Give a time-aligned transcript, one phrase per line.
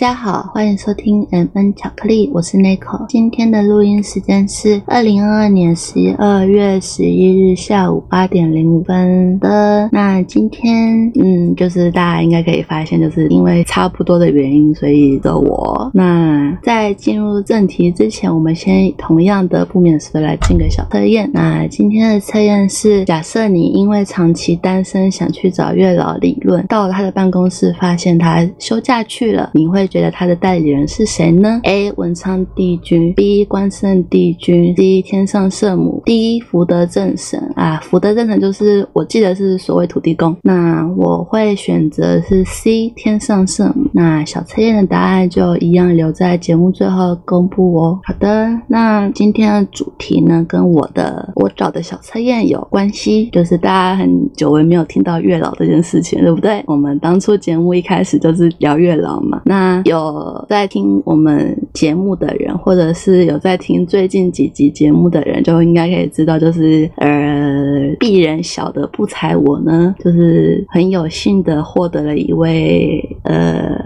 [0.00, 3.04] 大家好，欢迎收听 M N 巧克力，我是 Nico。
[3.08, 9.88] 今天的录音时间是二零二二年十二月十一日下午八点零五分的。
[9.90, 15.90] 那今天，嗯，就是大家应该可以发现，就是因为差不多的原因，所以的我。
[15.92, 21.28] 那在进入正题之前，我们先同样的不免俗的来进个小测验。
[21.34, 29.87] 那今天的测验是：假设你因为长期单身，想去找月老理论，到了他的办公室，发现他休假去了，你会？
[29.88, 31.90] 觉得他的代理人是谁呢？A.
[31.92, 33.44] 文昌帝君，B.
[33.44, 35.02] 关圣帝君，C.
[35.02, 36.40] 天上圣母，D.
[36.40, 40.36] 福德正神啊，福德正神就是我记得是所谓土地公。
[40.42, 42.90] 那我会选择是 C.
[42.94, 43.88] 天上圣母。
[43.92, 47.98] 那小测验的答案就一样留在节目最后公布哦。
[48.04, 56.62] 好的，那今天的主题呢，跟我的我找的小测验有关系，就是大家很久违没有听到月老这件事情，对不对？
[56.66, 59.77] 我们当初节目一开始就是聊月老嘛，那。
[59.84, 73.82] 有在听我们节目的人，或者是有在听最近几集节目的人，就应该可以知道，就是呃，鄙人小的不才我呢，就是很有幸的获得了一位呃，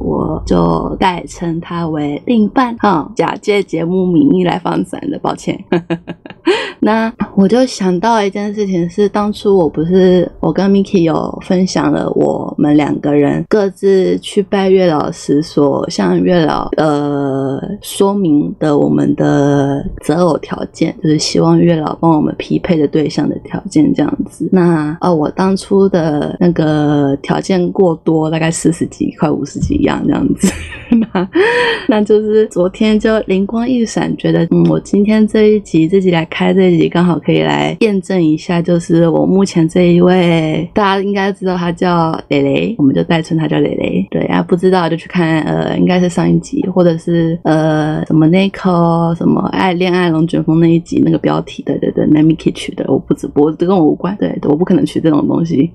[0.47, 5.59] 就代称他为另一半哈，假借节目名义来放闪的，抱歉。
[6.81, 24.48] 那我就想到一件事情，是当初我不是我跟 Miki 有分享了我们两个人各自去拜月老时所向月老呃说明的我们的择偶条件，就是希望月老帮我们匹配的对象的条件这样子。
[24.51, 30.52] 那呃我当初的那个条件过多，大概四十几快五十几样这样子。
[30.92, 31.28] 那
[31.88, 36.86] 那就是昨天就灵光一闪，觉得嗯我今天这一集自己来开这一集。
[36.86, 44.06] 刚好可以来验证一下，就是我目前这一位，大家应该知道他叫蕾蕾，我们就代称他叫蕾蕾。
[44.11, 55.70] 对啊，不知道就去看，呃，应该是上一集，或者是呃什么 Nico 什么爱恋爱龙卷风那一集那个标题，对对对 n a m i k i 取的，我不直播，这跟我无关，对，我不可能取这种东西。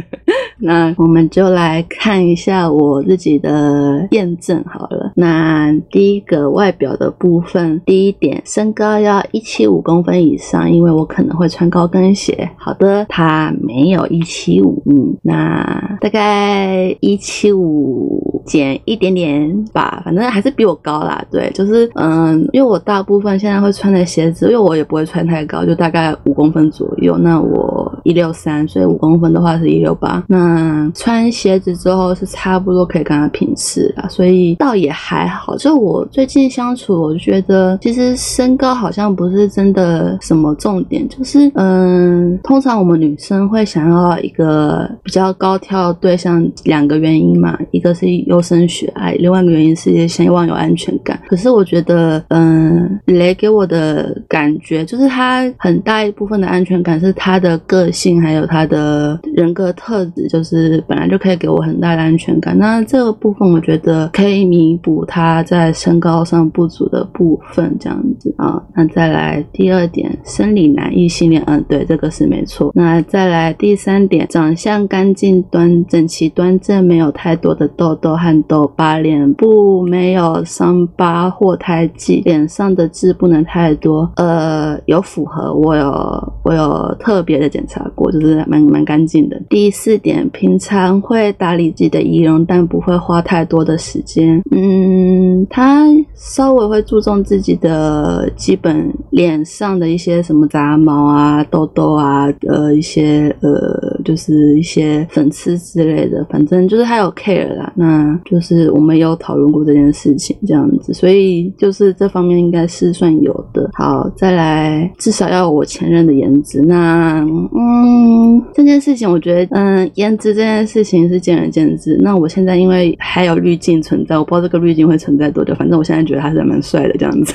[0.58, 5.03] 那我们就来看一下我自己的验证好了。
[5.14, 10.34] 那第一个外表的部分，第一点，身高要一七五公分以。
[10.44, 12.50] 上，因为我可能会穿高跟鞋。
[12.58, 21.24] 好的，他没有一七五，嗯，那大概一七五减一点点吧，反正还是比我高啦。
[21.30, 27.16] 对，就是嗯，因为我大部分现在会穿的鞋子，因为我也不会穿太高，就大概五公分左右。
[27.16, 30.22] 那我一六三，所以五公分的话是一六八。
[30.28, 35.56] 那穿鞋子之后是差不多可以跟他平视啦，所以倒也还好。
[35.56, 40.04] 就我最近相处，我就觉得其实身高好像不是真的。
[40.20, 51.20] 什么重点就是，嗯，通常我们女生会想要一个比较高挑对象，两个原因嘛，一个是优生学爱，另外一个原因是也希望有安全感。
[51.28, 62.58] 可是我觉得，嗯，雷给我的感觉就是他很大一部分的安全感是他的个性，还有他的人格特质，就是本来就可以给我很大的安全感。
[62.58, 68.60] 那这个部分我觉得可以弥补他在身高上不足的部分，这样子啊。
[68.74, 70.18] 那再来第二点。
[70.24, 72.72] 生理男异性恋，嗯，对，这个是没错。
[72.74, 84.10] 那再来第三点，长相干净端整齐端正，没有太多的痘痘和痘疤，脸部没有伤疤或胎记，脸上的痣不能太多。
[84.16, 89.40] 呃，有符合，我有我有特别的检查过，就是蛮蛮干净的。
[89.48, 94.42] 第四点，平常会打理自己的仪容，但不会花太多的时间。
[94.50, 100.14] 嗯，他稍微会注重自己的基本脸上的一些。
[100.24, 107.72] 什么杂毛啊、痘痘啊，呃，一些呃，就是一些粉刺之类的，反正就是他有 care 啦。
[107.74, 113.70] 那就是我们有讨论过这件事情，这样子，所以就是这方面应该是算有的。
[113.74, 116.60] 好，再来，至少要我前任的颜值。
[116.60, 121.98] 那嗯，这件事情我觉得，嗯，颜值这件事情是见仁见智。
[122.00, 125.54] 那我现在因为还有滤镜存在，我不知道这个滤镜会存在多久。
[125.54, 127.34] 反正我现在觉得他是蛮帅的，这样子。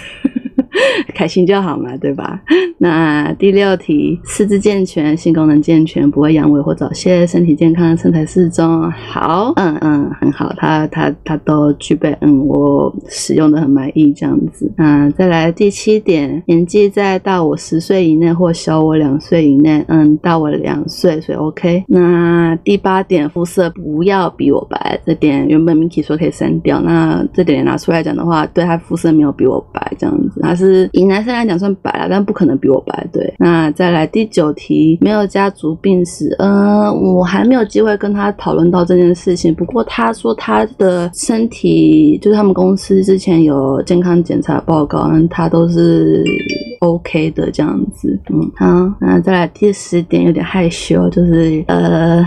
[1.15, 2.41] 开心就好嘛，对吧？
[2.77, 8.89] 那第六题，四肢健全，性功能健全，不会阳痿或早泄，身体健康，身材适中。
[8.91, 14.71] 好，嗯嗯，很好，他他他都具备，嗯，我使用的很满意，这样子。
[14.77, 21.83] 那再来第七点，年纪在大我十岁以内或小我两岁以内，嗯，大我两岁，所以 OK。
[21.87, 30.68] 那第八点，肤色不要比我白，这点原本 Miki 说可以删掉，那这点拿出来讲的话，对他肤色没有比我白，这样子，他是。
[30.91, 33.07] 以男生来讲算白了，但不可能比我白。
[33.11, 39.53] 对，那再来第九题，没有家族病史，呃，我还没有机会跟他讨论到这件事情。
[39.53, 46.23] 不过他说他的身体，就是他们公司之前有健康检查报告，他都是
[46.79, 48.19] OK 的这样子。
[48.31, 52.25] 嗯，好，那再来第十点，有点害羞，就是呃，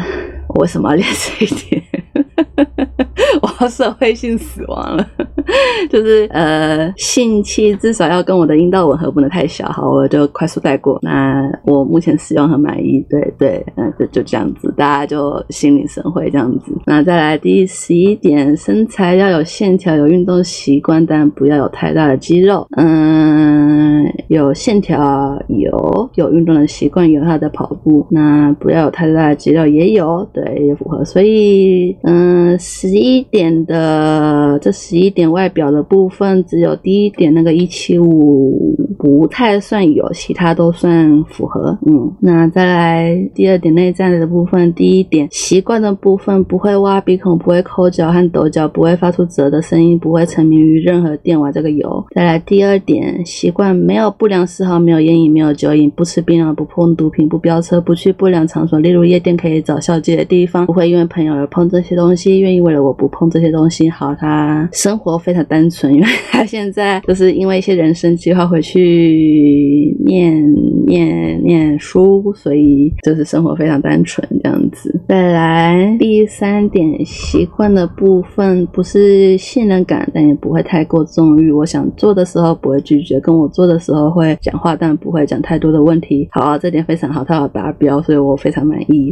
[0.49, 1.83] 我为什么要练这一点？
[3.43, 5.07] 我要社会性死亡了，
[5.91, 9.67] 就是呃，性器至少要跟我的阴道吻合，不能太小。
[9.69, 10.99] 好，我就快速带过。
[11.03, 16.73] 那我目前使用很满意，对对，嗯，就就这样子，大家就心领神会这样子。
[16.87, 22.67] 那再来第十一点，身材要有线条，有运动习惯，但不要有太大的肌肉。
[22.77, 31.05] 嗯，有线条，有有运动的习惯，有他的跑步，那不要有太大的肌肉，也有，对，也符合。
[31.05, 33.23] 所以，嗯，十一。
[33.33, 41.79] 点的这十一点外表的部分，只有第一点那个一七五不太算有，其他都算符合。
[41.87, 52.05] 嗯，那再来第二点内在的部分，第一点习惯的部分，不会挖鼻孔，不会抠脚和抖脚，不会发出啧的声音，不会沉迷于任何电玩，这个有。
[52.15, 63.29] 再来第二点习惯，没有不良嗜好，没有烟瘾，没有酒瘾，不吃槟榔，不碰毒品，不飙车，不去不良场所，例如夜店可以找小姐的地方，不会因为朋友而碰这些东西，愿意为了我不碰。
[63.33, 70.55] 这些东西好，他生活非常单纯，因为他现在就是因为一些人生计划回去念
[70.87, 75.01] 念念书，所以就是生活非常单纯这样子。
[75.09, 81.51] 再来第三点，习惯的部分不是信任感，但也不会太过纵欲。
[81.51, 86.29] 我想做的时候不会拒绝，跟我做的时候会讲话，但不会讲太多的问题。
[86.33, 89.11] 好，这点非常好，他要达标，所以我非常满意。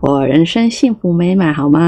[0.00, 1.81] 我人生幸福美满，好吗？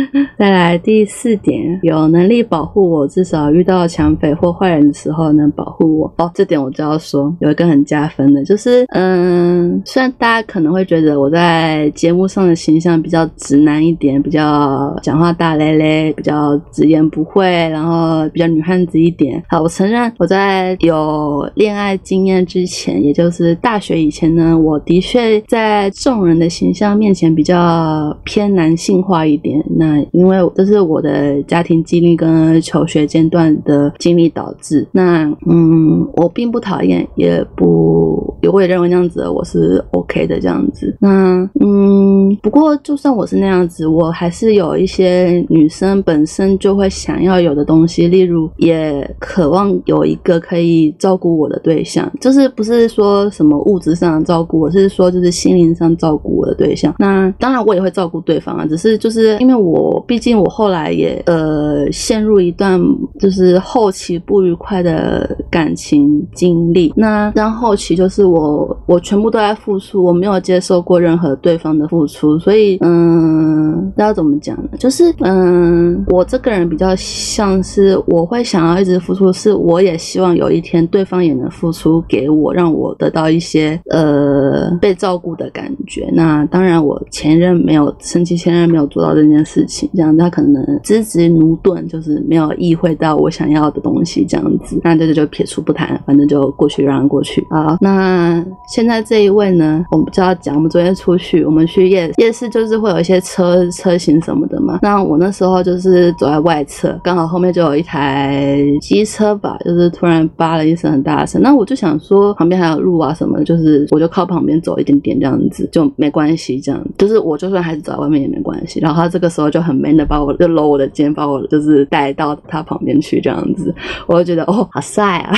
[0.38, 0.74] 再来。
[0.84, 6.14] 第四点，有能力保护我，至少遇到抢匪或坏人的时候能保护我。
[6.18, 19.42] 哦，这点我就要说，有一个很加分的，就是，嗯，虽然大家可能会觉得我在节目上的形象比较直男一点，比较讲话大咧咧，比较直言不讳，然后比较女汉子一点。
[19.48, 29.62] 好，我承认我在有恋爱经验之前，也就是大学以前呢，我的确在众人的形象面前比较偏男性化一一点。
[29.76, 34.86] 那因为这是我的家庭经历跟求学阶段的经历导致。
[34.92, 40.96] 那嗯，我并不讨厌，也不也会认为那样子我是 OK 的这样子。
[41.00, 56.94] 那嗯，不过就算我是那样子，我还是有一些女生本身就会想要有的东西，例如也渴望有一个可以照顾我的对象，就是不是说什么物质上的照顾，我是说就是心灵上照顾我的对象。
[56.98, 60.54] 那当然我也会照顾对方啊，只是就是因为我毕竟我。
[60.54, 62.80] 后来也呃陷入一段
[63.18, 74.68] 就是后期不愉快的感情经历，那然后期就是我我全部都在付出，我没有接受过任何对方的付出，所以嗯，要怎么讲呢？
[74.78, 86.08] 就是嗯，我这个人比较像是我会想要一直付出，是我也希望有一天对方也能付出给我，让我得到一些呃被照顾的感觉。
[86.12, 90.54] 那当然我前任没有生气，前任没有做到这件事情，这样他可能。
[90.54, 97.76] 能支持奴钝，就是没有意会到我想要的东西，这样子，那这个就撇除不谈，反正就过去让过去啊。
[97.80, 104.78] 那现在这一位呢，我们就要讲，我们昨天出去，我们去夜夜市，就是会有一些车车型什么的嘛。
[104.82, 118.78] 那我那时候就是走在外侧，刚好后面就有一台机车吧，就是突然叭了一声很大声，那我就想说旁边还有路啊什么，就是我就靠旁边走一点点这样子就没关系，这样就是我就算还是走在外面也没关系。
[118.80, 120.34] 然后他这个时候就很 man 的把我。
[120.34, 123.74] 就搂我的肩，把我就是带到他旁边去，这样子，
[124.06, 125.32] 我就觉得哦，好帅啊！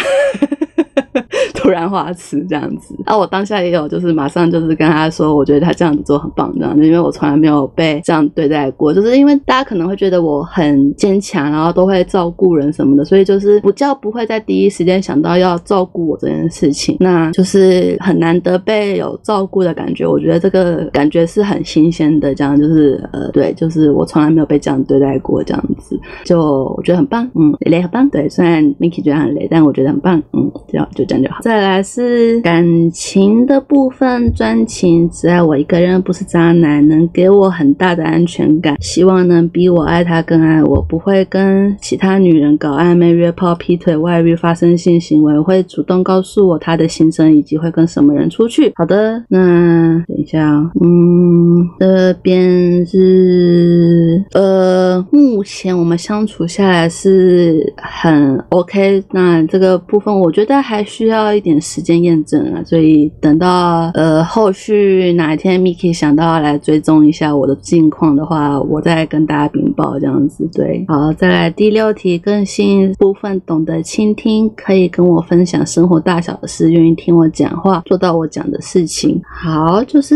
[1.54, 30.85] 突然花痴这样子，啊，我当下也有，就是马上就是跟他说，我觉得他这样子做很棒，这样子，因为我从来没有被这样对待过，就是因为大家可能会觉得我很坚强，然后都会照顾人什么的，所以就是不叫不会在第一时间想到要照顾我这件事情，那就是很难得被有照顾的感觉，我觉得这个感觉是很新鲜的，这样就是呃，对，就是我从来没有被这样对待过，这样子，就我觉得很棒，嗯，雷很棒，对，虽然 Miki 觉得很雷，但我觉得很棒，嗯，这样。
[30.94, 31.38] 就这样就好。
[31.42, 48.72] 再来是感情的部分，专情，只爱我一个人，不是渣男，能给我很大的安全感，希望能比我爱他更爱我，不会跟其他女人搞暧昧、约炮、劈腿、外遇、发生性行为，会主动告诉我他的心声以及会跟什么人出去。
[48.76, 70.46] 好的，那等一下，嗯，这边是呃，目前我们相处下来是很 OK，那这个部分我觉得还还需要一点时间验证啊，所以等到呃后续哪一天 Miki 想到来追踪一下我的近况的话，我再跟大家禀报这样子。
[70.52, 79.18] 对，好，再来第六题，更新部分，懂得倾听，可以跟我分享生活大小的事，愿意听我讲话，做到我讲的事情。
[79.24, 80.14] 好，就是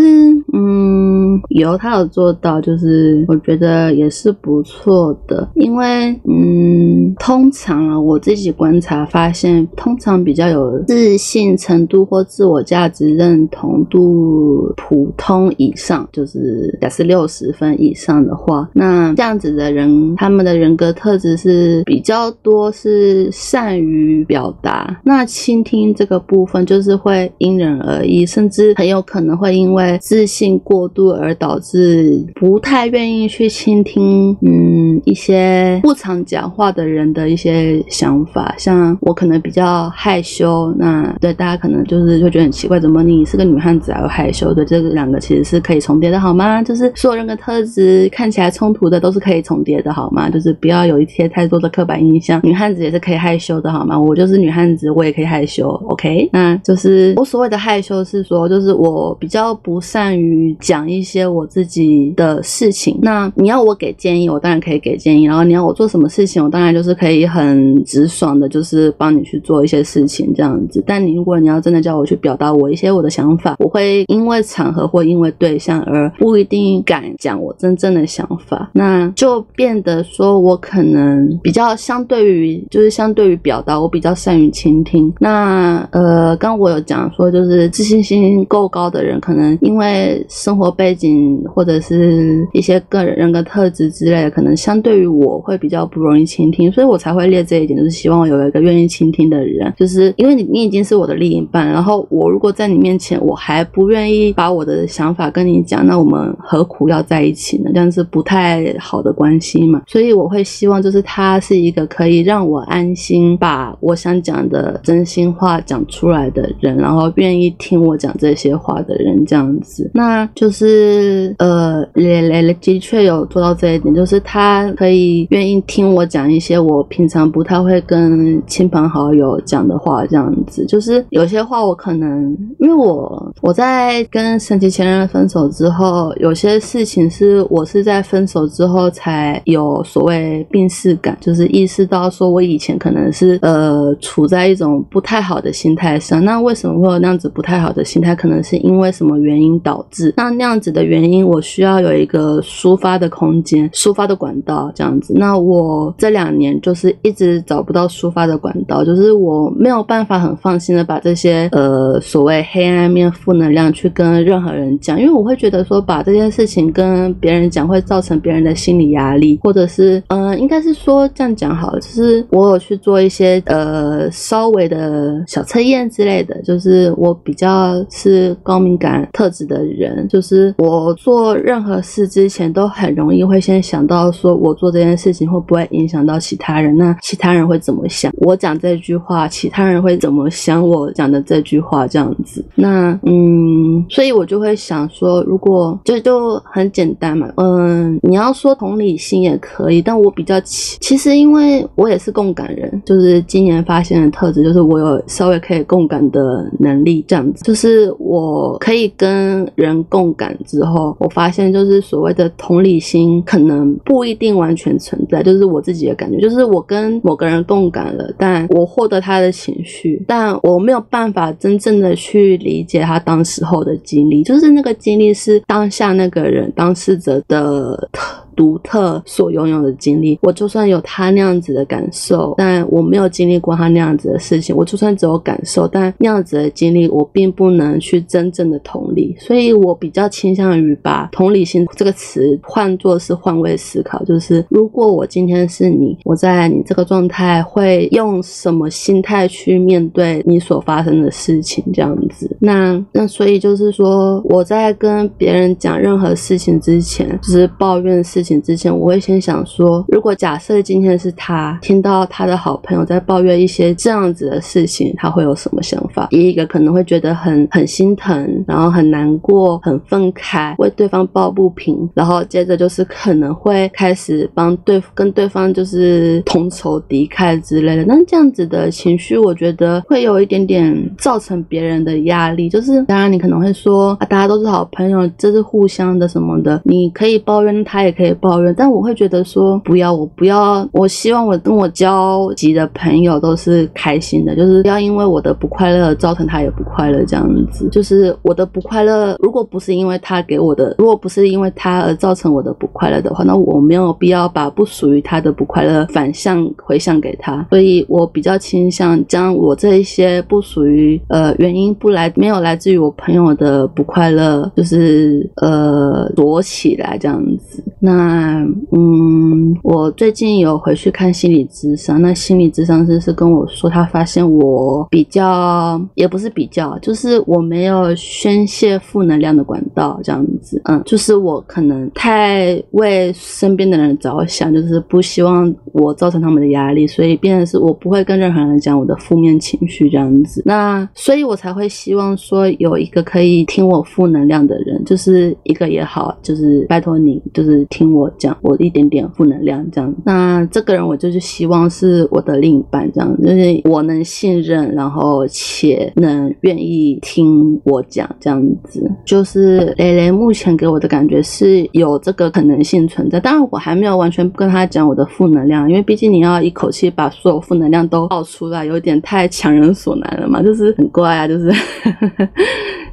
[0.52, 25.00] 嗯，有他有做到，就是我觉得也是不错的，因为嗯，通常啊，我自己观察发现，通常比较有自信程度或自我价值认同度普通以上，就是假设六十分以上的话，那这样子的人，他们的人格特质是比较多是善于表达。
[25.04, 38.54] 那倾听这个部分就是会因人而异，甚至很有可能会因为自信过度而导致不太愿意去倾听，嗯，一些不常讲话的人的一些想法。
[38.59, 40.40] 像我可能比较害羞，
[40.79, 44.53] 那对大家可能就是会觉得很奇怪，怎么你是个女汉子还会害羞？
[44.55, 46.63] 对，这两个其实是可以重叠的，好吗？
[46.63, 50.29] 就是所有人格特质看起来冲突的都是可以重叠的，好吗？
[50.31, 53.99] 就是不要有一些太多的刻板印象，女汉子也是可以害羞的，好吗？
[53.99, 56.29] 我就是女汉子，我也可以害羞，OK？
[56.33, 62.99] 那就是我所谓的害羞是说，就是我比较不善于讲一些我自己的事情。
[63.03, 70.83] 那你要我给建议，我当然可以给建议，然后你要我做什么事情，我当然就是可以很直爽的，就是帮你去做一些事情这样子。
[70.87, 85.12] 但你如果你要真的叫我去表达我一些我的想法，我会因为场合或因为对象而不一定敢讲我真正的想法，那就变得说我可能比较相对于就是相对于表达，我比较善于倾听。
[85.19, 107.71] 那呃，刚我有讲说，就是自信心够高的人，可能因为生活背景或者是一些个人人格特质之类的，可能相对于我会比较不容易倾听，所以我才会列这一点，就是希望我有一个愿意倾听的人，就是因为你你已经是我的另一半，然后我如果在你面前我还不愿意把我的想法跟你讲，那我们何苦要在一起呢？
[107.73, 109.83] 这样是不太好的关系嘛。
[109.87, 119.90] 所以我会希望就是他是一个可以让我安心把我想讲的真心话讲出来的人，然后愿意听我讲这些话的人，这样子。
[119.95, 130.64] 那就是呃，雷雷的确有做到这一点，就是他可以愿意听我讲一些我平常不太会跟亲朋好友讲的话，这样子。
[130.66, 146.25] 就是有些话我可能因为我我在跟神奇前任分手之后，有些事情是我是在分手之后才有所谓病逝感，就是意识到说我以前可能是呃处在一种不太好的心态上。
[146.25, 148.14] 那为什么会有那样子不太好的心态？
[148.14, 150.12] 可能是因为什么原因导致？
[150.16, 155.14] 那那样子的原因，我需要有一个抒发的空间、抒发的管道，这样子。
[155.16, 188.13] 那我这两年就是一直找不到抒发的管道，就是我没有办法很放心的把这些呃所谓黑暗面、负能量去跟任何人讲，因为我会觉得说把这件事情跟别人讲会造成别人的心理压力，或者是呃，应该是说这样讲好了，就是我有去做一些呃稍微的小测验之类的，就是我比较是高敏感特质的人，就是我做任何事之前都很容易会先想到说我做这件事情会不会影响到其他人，那其他人会怎么想？
[188.19, 191.87] 我讲这句话，其他人会怎么想我讲的这句话？
[191.87, 219.70] 这样子，那嗯，所以我就会想说，如果就就很简单嘛，嗯，你要说同理心也可以，但我比较其其实因为我也是共感人，就是今年发现的特质，就是我有稍微可以共感的能力，这样子，就是我可以跟人共感之后，我发现就是所谓的同理心可能不一定完全存在，就是我自己的感觉，就是我跟某个人共感了，但我获得他的情绪，
[220.07, 227.89] 但我没有办法真正的去理解他当时候的经历，就是那个经历是当下那个人当事者的。
[228.37, 230.19] 独特所拥有的经历。
[230.23, 234.55] 我就算有他那样子的感受，但我没有经历过他那样子的事情。
[234.55, 239.17] 我就算只有感受，但那样子的经历，我并不能去真正的同理。
[239.19, 251.65] 所以我比较倾向于把同理心这个词换作是换位思考，就是如果我今天是你，我在你这个状态会用什么心态去面对你所发生的事情？
[251.73, 266.09] 这样子，那那所以就是说，我在跟别人讲任何事情之前，就是抱怨事事情之前，我会先想说，如果假设今天是他听到他的好朋友在抱怨一些这样子的事情，他会有什么想法？
[266.11, 277.85] 第一个可能会觉得很很心疼，然后很难过，很愤慨，为对方抱不平，然后接着就是可能会开始帮对跟对方就是同仇敌忾之类的。
[277.87, 282.50] 那这样子的情绪，我觉得会有一点点造成别人的压力。
[282.50, 288.55] 就是当然你可能会说啊，大家都是好朋友，这是互相的什么的，你可以抱怨，他也可以抱怨。
[288.57, 297.69] 但我会觉得说，不要，我不要，我希望我跟我交集的朋友都是开心的，就是不要因为我的不快乐造成他也不快乐这样子。
[297.71, 307.47] 就是我的不快乐，如果不是因为他给我的，如果不是因为他而造成我的不快乐的话，那我没有必要把不属于他的不快乐反向回向给他。
[307.51, 317.63] 所以我比较倾向将我这一些不属于呃原因不来没有来自于我朋友的不快乐，就是呃躲起来这样子。
[317.79, 330.61] 那嗯，我最近有回去看心理咨商，那心理咨商师是跟我说，他发现我比较也不是比较，就是我没有宣泄负能量的管道这样子。
[330.65, 340.43] 嗯，就是我可能太为身边的人着想，就是不希望我造成他们的压力，所以变成是我不会跟任何人讲我的负面情绪这样子。
[340.45, 349.95] 那所以我才会希望说有一个可以听我负能量的人，就是一个也好，就是拜托你，就是听我讲我一点点负能量这样。
[350.05, 358.91] 那这个人我就是希望是我的另一半这样，就是我能信任，然后且能愿意听我讲这样子。
[359.05, 371.51] 就是蕾蕾目前给我的感觉是有这个可能性存在，当然我还没有完全跟他讲我的负能量，因为毕竟你要一口气把所有负能量都爆出来，有点太强人所难了嘛，就是很乖啊，就是。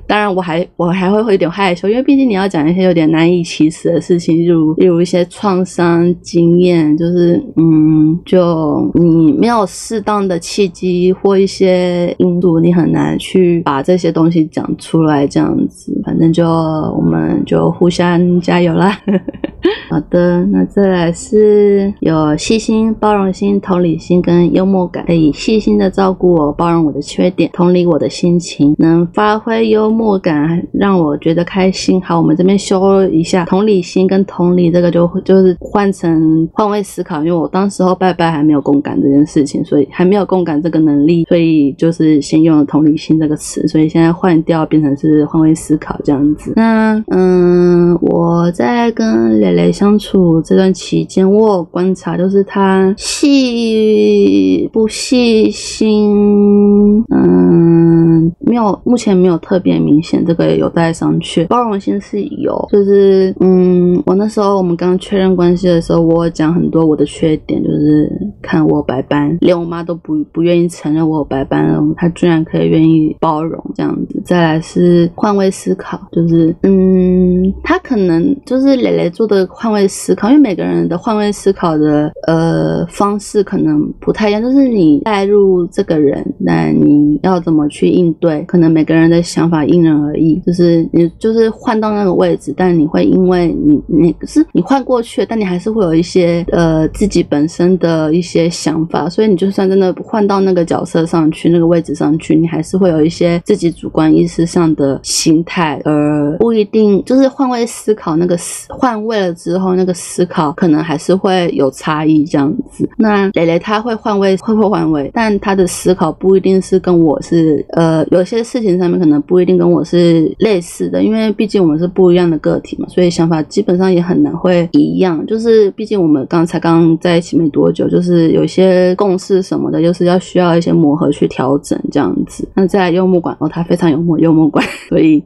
[0.08, 16.00] 当然，我还我还会会有点害羞，因为毕竟你要讲一些有点难以启齿的事情，例如例如一些创伤经验，就是嗯，就你没有适当的契机或一些因素，你很难去把这些东西讲出来，这样子。
[16.06, 18.98] 反正就我们就互相加油啦。
[19.90, 32.02] 好的，那再来是有细心、包容心、同理心跟幽默感，可以细心的照顾我，包容我的缺点，同理我的心情，能发挥幽默默感，让我觉得开心。
[32.02, 46.54] 好，我们这边修一下同理心跟同理这个就就是换成换位思考，因为我当时候拜拜还没有共感这件事情，所以还没有共感这个能力，所以就是先用了同理心这个词，所以现在换掉变成是换位思考这样子。
[46.56, 49.72] 那嗯，我在跟蕾蕾。
[49.78, 61.48] 相处这段期间，我有观察，就是他细不细心，嗯，没有，目前没有特别明显，这个也有待商榷。
[61.48, 74.22] 包容心是有，就是嗯，我那时候我们刚确认关系的时候，我讲很多我的缺点，就是看我白班，连我妈都不不愿意承认我有白班了，她居然可以愿意包容这样子。
[74.26, 79.68] 再来是换位思考，就是嗯，他可能就是蕾蕾做的换。
[79.68, 88.42] 位思考，因为每个人的换位思考的呃方式可能不太一样，就是你带入这个人，那你要怎么去应对？
[88.44, 109.68] 可能每个人的想法因人而异，就是你就是换到那个位置，但你会因为你你是你换过去，但你还是会有一些呃自己本身的一些想法，所以你就算真的换到那个角色上去，那个位置上去，你还是会有一些自己主观意识上的心态，而不一定就是换位思考那个思换位了之后。
[109.78, 112.90] 那个思考可能还是会有差异这样子。
[112.98, 125.26] 那蕾蕾她会换位，会会换位，但她的思考不一定是跟我是呃，有些事情上面可能不一定跟我是类似的，因为毕竟我们是不一样的个体嘛，所以想法基本上也很难会一样。
[125.26, 132.48] 就是毕竟我们刚才刚在一起没多久，就是有些共识什么的，就是要需要一些磨合去调整这样子。
[132.54, 135.24] 那在幽默感哦，他非常幽默，幽默感，所以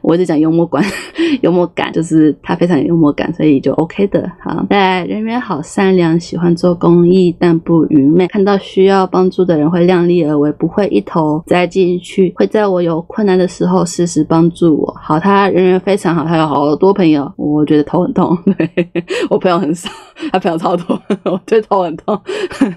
[0.00, 0.82] 我就讲幽默感，
[1.42, 3.74] 幽默感就是他非常有幽默感，所以就。
[3.74, 8.28] OK 的，好，在人缘好，善良，喜欢做公益，但不愚昧。
[8.28, 14.94] 看到需要帮助的人会量力而为，不会一头栽进去，会在我有困难的时候适时帮助我。
[15.00, 18.36] 好，他人缘非常好，他有好多朋友，我觉得头很痛。
[18.56, 18.88] 对
[19.30, 19.90] 我朋友很少，
[20.32, 22.20] 他朋友超多，我觉得头很痛。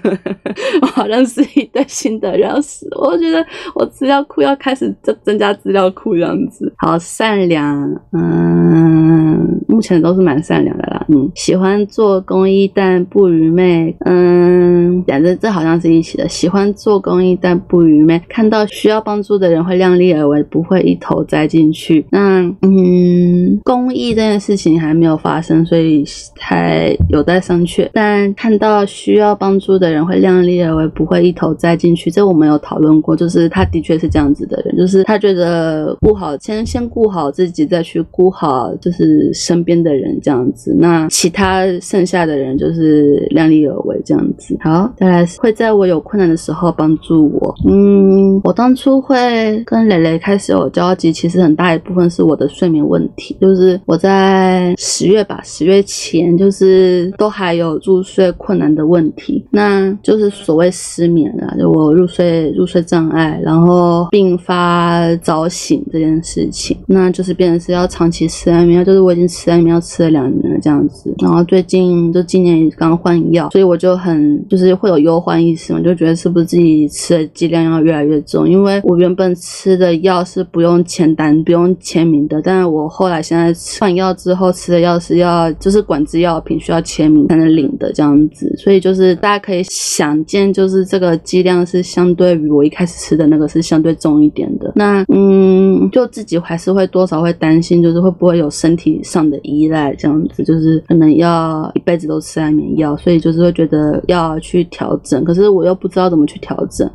[0.82, 3.44] 我好像是一对新的认识，我觉得
[3.74, 6.72] 我资料库要开始增增加资料库这样子。
[6.78, 7.76] 好，善良，
[8.12, 10.97] 嗯，目前都是蛮善良的啦。
[11.08, 16.28] 嗯，喜欢做公益但不愚昧，嗯，反正这好像是一起的。
[16.28, 22.04] 喜欢做公益但不愚昧，看到需要帮助的人会量力而为，不会一头栽进去。
[22.10, 26.04] 那，嗯，公益这件事情还没有发生，所以
[26.38, 27.88] 还有待商榷。
[27.92, 32.10] 但看到需要帮助的人会量力而为，不会一头栽进去。
[32.10, 40.74] 这我们有讨论过，就是他的确是这样子的人，就是他觉得顾好先先顾好自己，再去顾好就是身边的人这样子。
[40.78, 44.56] 那其他剩下的人就是量力而为这样子。
[44.60, 47.54] 好，再来会在我有困难的时候帮助我。
[47.68, 94.72] 嗯，我当初会跟蕾蕾开始有交集，其实很大一部分是我的睡眠问题，就是我在十月吧，十月前就是都还有入睡困难的问题，那就是所谓失眠啊，就我入睡入睡障碍，然后并发早醒这件事情，那就是变成是要长期吃安眠药，就是我已经吃安眠药吃了两年了这样子，然后最近就今年刚换药，所以我就很就是会有忧患意识嘛，就觉得是不是自己吃的剂量要越来越重，因为我原本吃的药是不用签单、不用签名的，但是我后来现在换药之后吃的药是要就是管制药品，需要签名才能领的这样子，所以就是大家可以想见，就是这个剂量是相对于我一开始吃的那个是相对重一点的。
[94.74, 106.88] 那嗯，就自己还是会多少会担心，就是会不会有身体上的依赖这样子，就是可能要一辈子都吃安眠药，所以就是会觉得要去调整，可是我又不知道怎么去调整。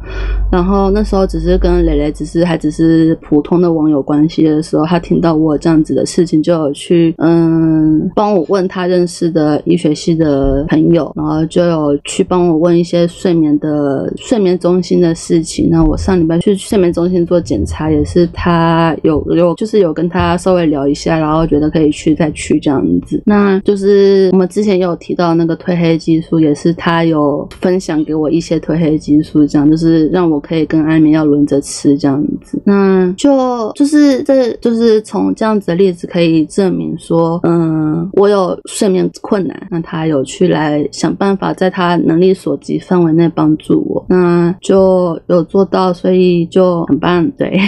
[0.51, 15.69] 然后那时候只是跟蕾蕾只是还只是普通的网友关系的时候，他听到我这样子的事情，就有去嗯帮我问他认识的医学系的朋友，然后就有去帮我问一些睡眠的睡眠中心的事情。
[15.69, 23.21] 那我上礼拜去睡眠中心做检查，也是他有有就是有跟他稍微聊一下，然后觉得可以去再去这样子。
[23.25, 32.61] 那就就是我们之前有提到那个褪黑激素，也是他有分享给我一些褪黑激素，这样就是让我可以跟安眠药轮着吃这样子。
[32.65, 47.59] 那就就是这就是从这样子的例子可以证明说，嗯，我有睡眠困难，那他有去来想办法，在他能力所及范围内帮助我，那就有做到，所以就很棒，对，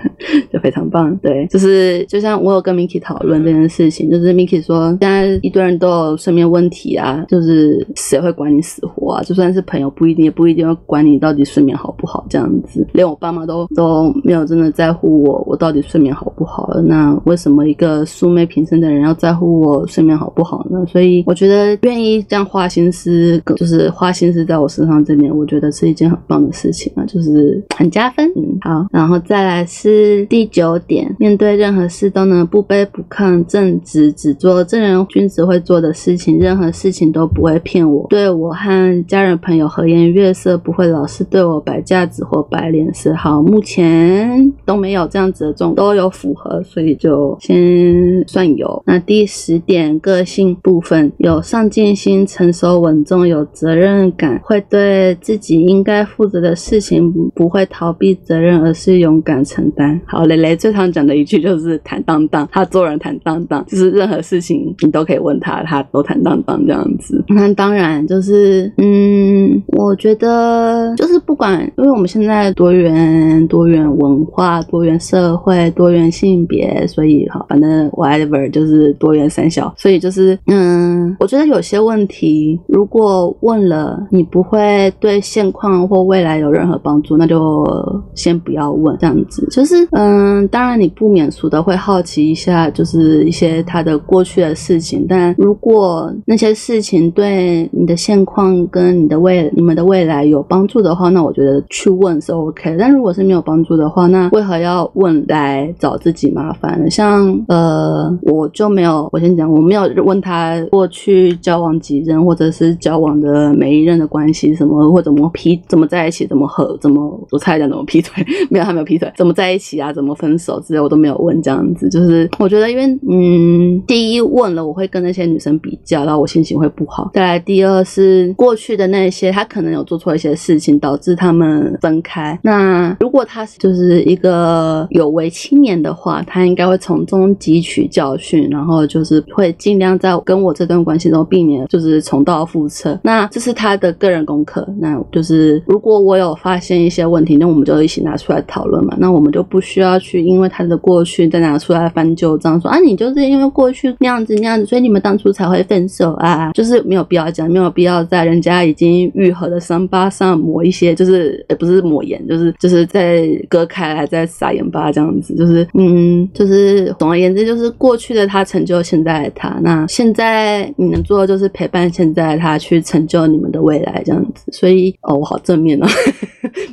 [0.50, 9.22] 就非常棒，对，就是就像我有跟 Miki 讨论这件事情，就是 Miki 说，现在一堆人都有睡眠问题啊，就是谁会管你死活啊？
[9.22, 16.82] 就算是朋友，不一定也不一定要管你到底睡眠好不好这样子，连我爸妈都都没有真的在乎我，我到底睡眠好不好了？
[16.82, 20.84] 那为什么一个素昧平生的人要在乎我睡眠好不好呢？
[20.86, 28.26] 所以我觉得愿意这样花心思，就是花心思在我身上这点，我觉得是一件很棒的事情啊，就是很加分。
[28.36, 43.14] 嗯，好，然后再来是第九点，面对任何事都能不卑不亢，正直，只做正人君子只会做的事情，任何事情都不会骗我，对我和家人朋友和颜悦色，不会老是对我摆架子或摆脸色。
[43.14, 48.82] 好，目前都没有这样子的种，都有符合，所以就先算有。
[48.84, 60.00] 那第十点，个性部分有上进心、成熟稳重、有责任感，会对自己应该负责的事情不会逃避责任，而是勇敢承担。
[60.06, 67.22] 好，蕾蕾最常讲的一句就是 坦荡荡，他做人坦荡荡，就是任何事情你都可以问他，他都坦荡荡这样子。
[67.28, 87.66] 那当然就是，嗯，我觉得就是不管，因为我们现在多元、多元文化、多元社会、多元性别，所以好，反正 whatever 就是多元三小，所以就是，嗯，我觉得有些问题如果问了，你不会对现况或未来有任何帮助，那就
[88.14, 102.76] 先不要问，这样子就是，嗯，当然你不免俗的会好奇一下，就是一些他的过去的事情，但如果那些事情对你的现况跟你的未你们的未来有帮助的话，那我觉得去问是 OK。
[102.78, 106.88] 但如果是没有帮助的话，那为何要问来找自己麻烦呢？
[106.88, 121.88] 像呃，我就没有，我先讲，我没有问他过去交往几任，或者是交往的每一任的关系什么，或怎么劈，怎么在一起，怎么和，怎么我猜讲怎么劈腿，没有他没有劈腿，怎么在一起啊，怎么分手之类，我都没有问这样子。
[121.88, 127.10] 就是我觉得，因为嗯，第一问了，我会跟那些女生比较，然后我心情会不好。
[127.14, 132.36] 再来，第二是过去的那些，他可能有做错一些事情，导致他们分开。
[132.42, 142.98] 那如果果他就是一个有为青年的话，他应该会从中汲取教训，然后就是会尽量在跟我这段关系中避免就是重蹈覆辙。
[143.02, 144.66] 那这是他的个人功课。
[144.78, 148.96] 那就是如果我有发现一些问题，那我们就一起拿出来讨论嘛。
[148.98, 174.50] 那我们就不需要去因为他的过去再拿出来翻旧账，说啊你就是因为过去那样子那样子，所以你们当初才会分手啊，就是没有必要讲，没有必要在人家已经愈合的伤疤上抹一些，就是也不是抹盐，就是就是在割开来再撒盐巴这样子，就是嗯，就是总而言之，就是过去的他成就现在的他，那现在你能做的就是陪伴现在的他去成就你们的未来这样子。
[174.52, 175.86] 所以哦，我好正面哦。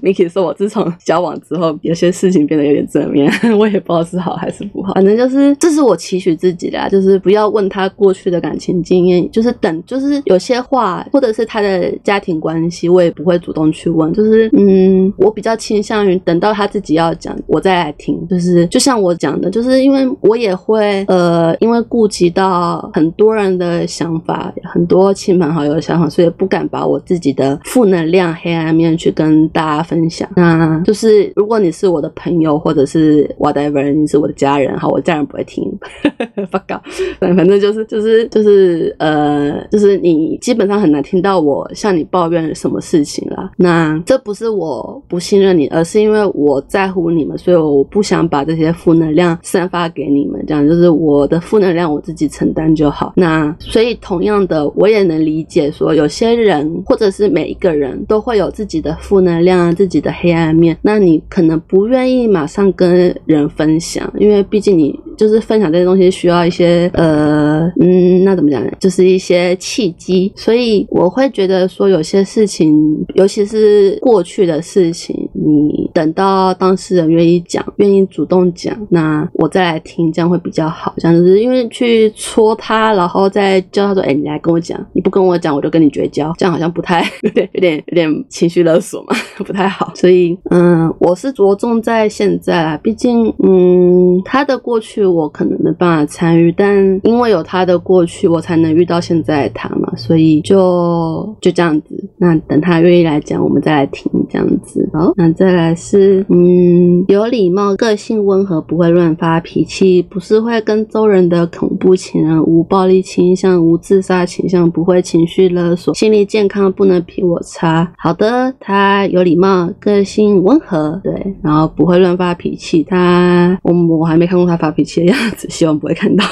[0.01, 4.93] Miki 说，我自从交往之后，有些事情变得有点正面， 我也不知道是好还是不好。
[4.93, 14.13] 反正就是，这是我期许自己的，就是不要问他过过去的感情经验，就是等，就是有些话或者是他的家庭关系，我也不会主动去问。
[14.13, 18.17] 就是嗯，我比较倾向于等到他自己要讲，我再来听。
[18.29, 30.29] 就是就像我讲的，就是因为我也会呃，因为顾及到很多人的想法，很多亲朋好友的想法，所以不敢把我自己的负能量、黑暗面去跟大家分享。
[30.37, 35.63] 那就是如果你是我的朋友，或者是 whatever，你是我的家人，好，我家人不会听，
[36.49, 36.81] 发稿，
[37.19, 43.51] 反反正就是就就是就是呃，就是你基本上很难听到我向你抱怨什么事情啦。
[43.57, 50.43] 那这不是我不信任你，而是因为我在乎你们，所以我不想把这些负能量散发给你们。
[50.47, 53.13] 这样就是我的负能量我自己承担就好。
[53.15, 60.77] 那所以同样的，我也能理解说，有些人或者是每一个人都会有自己的负能量啊，自己的黑暗面。
[60.83, 68.71] 那你可能不愿意马上跟人分享，因为毕竟你就是分享这些东西需要一些呃嗯，那怎么讲呢？
[68.79, 70.31] 就是一些契机。
[70.35, 72.71] 所以我会觉得说，有些事情，
[73.15, 80.93] 尤其是过去的事情，你等到当事人愿意讲，愿意主动讲，那我再来听，这样会比较好。
[80.97, 89.91] 这样子，因为去戳他，然后再叫他说：“哎，你来跟我讲，你不跟我讲，我就跟你绝交。”这样好像不太 有点有点有点情绪勒索嘛， 不太好。
[89.95, 102.09] 所以嗯，我是着重在现在啊，毕竟嗯，他的过去我可能没办法参与，但因为有他的过去，我才能遇到现在他嘛，所以就就这样子。
[102.17, 104.89] 那等他愿意来讲，我们再来听这样子。
[104.93, 117.91] 好，那再来是嗯，有礼貌，个性温和，不会乱发脾气，不是会跟周人的恐怖情人，无暴力倾向，无自杀倾向，不会情绪勒索，心理健康不能比我差。
[117.97, 122.83] 好的，他有礼貌，个性温和，对，然后不会乱发脾气。
[122.83, 126.23] 他我我还没看过他发脾气的样子，希望不会看到。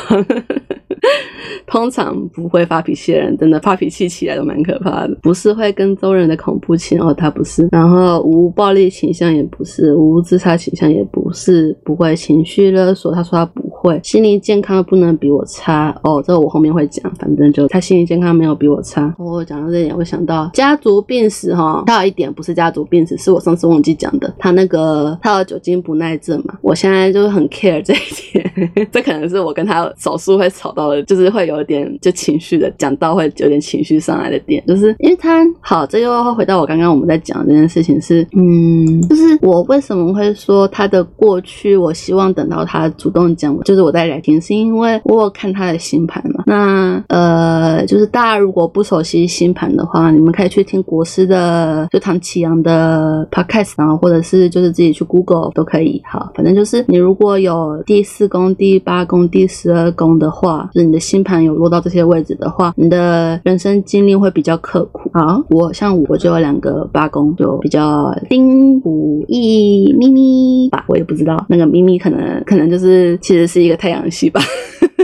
[1.67, 5.17] 通常不会发脾气的人，真的发脾气起来都蛮可怕的。
[5.21, 7.67] 不是会跟周人的恐怖情，哦，他不是。
[7.71, 13.13] 然后无暴力倾向也不是，无自杀倾向也不是，不会情绪勒索。
[13.13, 15.95] 他说他不会，心理健康不能比我差。
[16.03, 17.11] 哦，这个我后面会讲。
[17.15, 19.13] 反正就他心理健康没有比我差。
[19.17, 24.33] 我讲到这点，我想到家族病史哈，他有一点不是家族病史，是我上次忘记讲的。
[24.37, 26.54] 他那个他有酒精不耐症嘛？
[26.65, 27.97] 我现在就是很 care 这一
[28.31, 31.65] 点，这可能是我跟他少数会吵到的，就是会有。
[31.65, 46.23] 点就情绪的讲到会有点情绪上来的点，就是因为他好，这又要回到我刚刚我们在讲这件事情是，嗯，就是我为什么会说他的过去，我希望等到他主动讲，就是我在来听，是因为我有看他的星盘。
[46.45, 56.01] 那呃，就是大家如果不熟悉星盘的话，你们可以去听国师的就唐启阳的 podcast，然后或者是就是自己去 Google 都可以。
[56.05, 61.35] 好，反正就是你如果有第四宫、第八宫、第十二宫的话，就是你的星盘。
[61.45, 65.37] 有落到这些位置的话，你的人生经历会比较刻苦啊。
[65.49, 74.41] 我像我就有两个八宫，就比较丁补益咪咪吧，我也不知道那个咪咪可能可能就是其实是一个太阳系吧。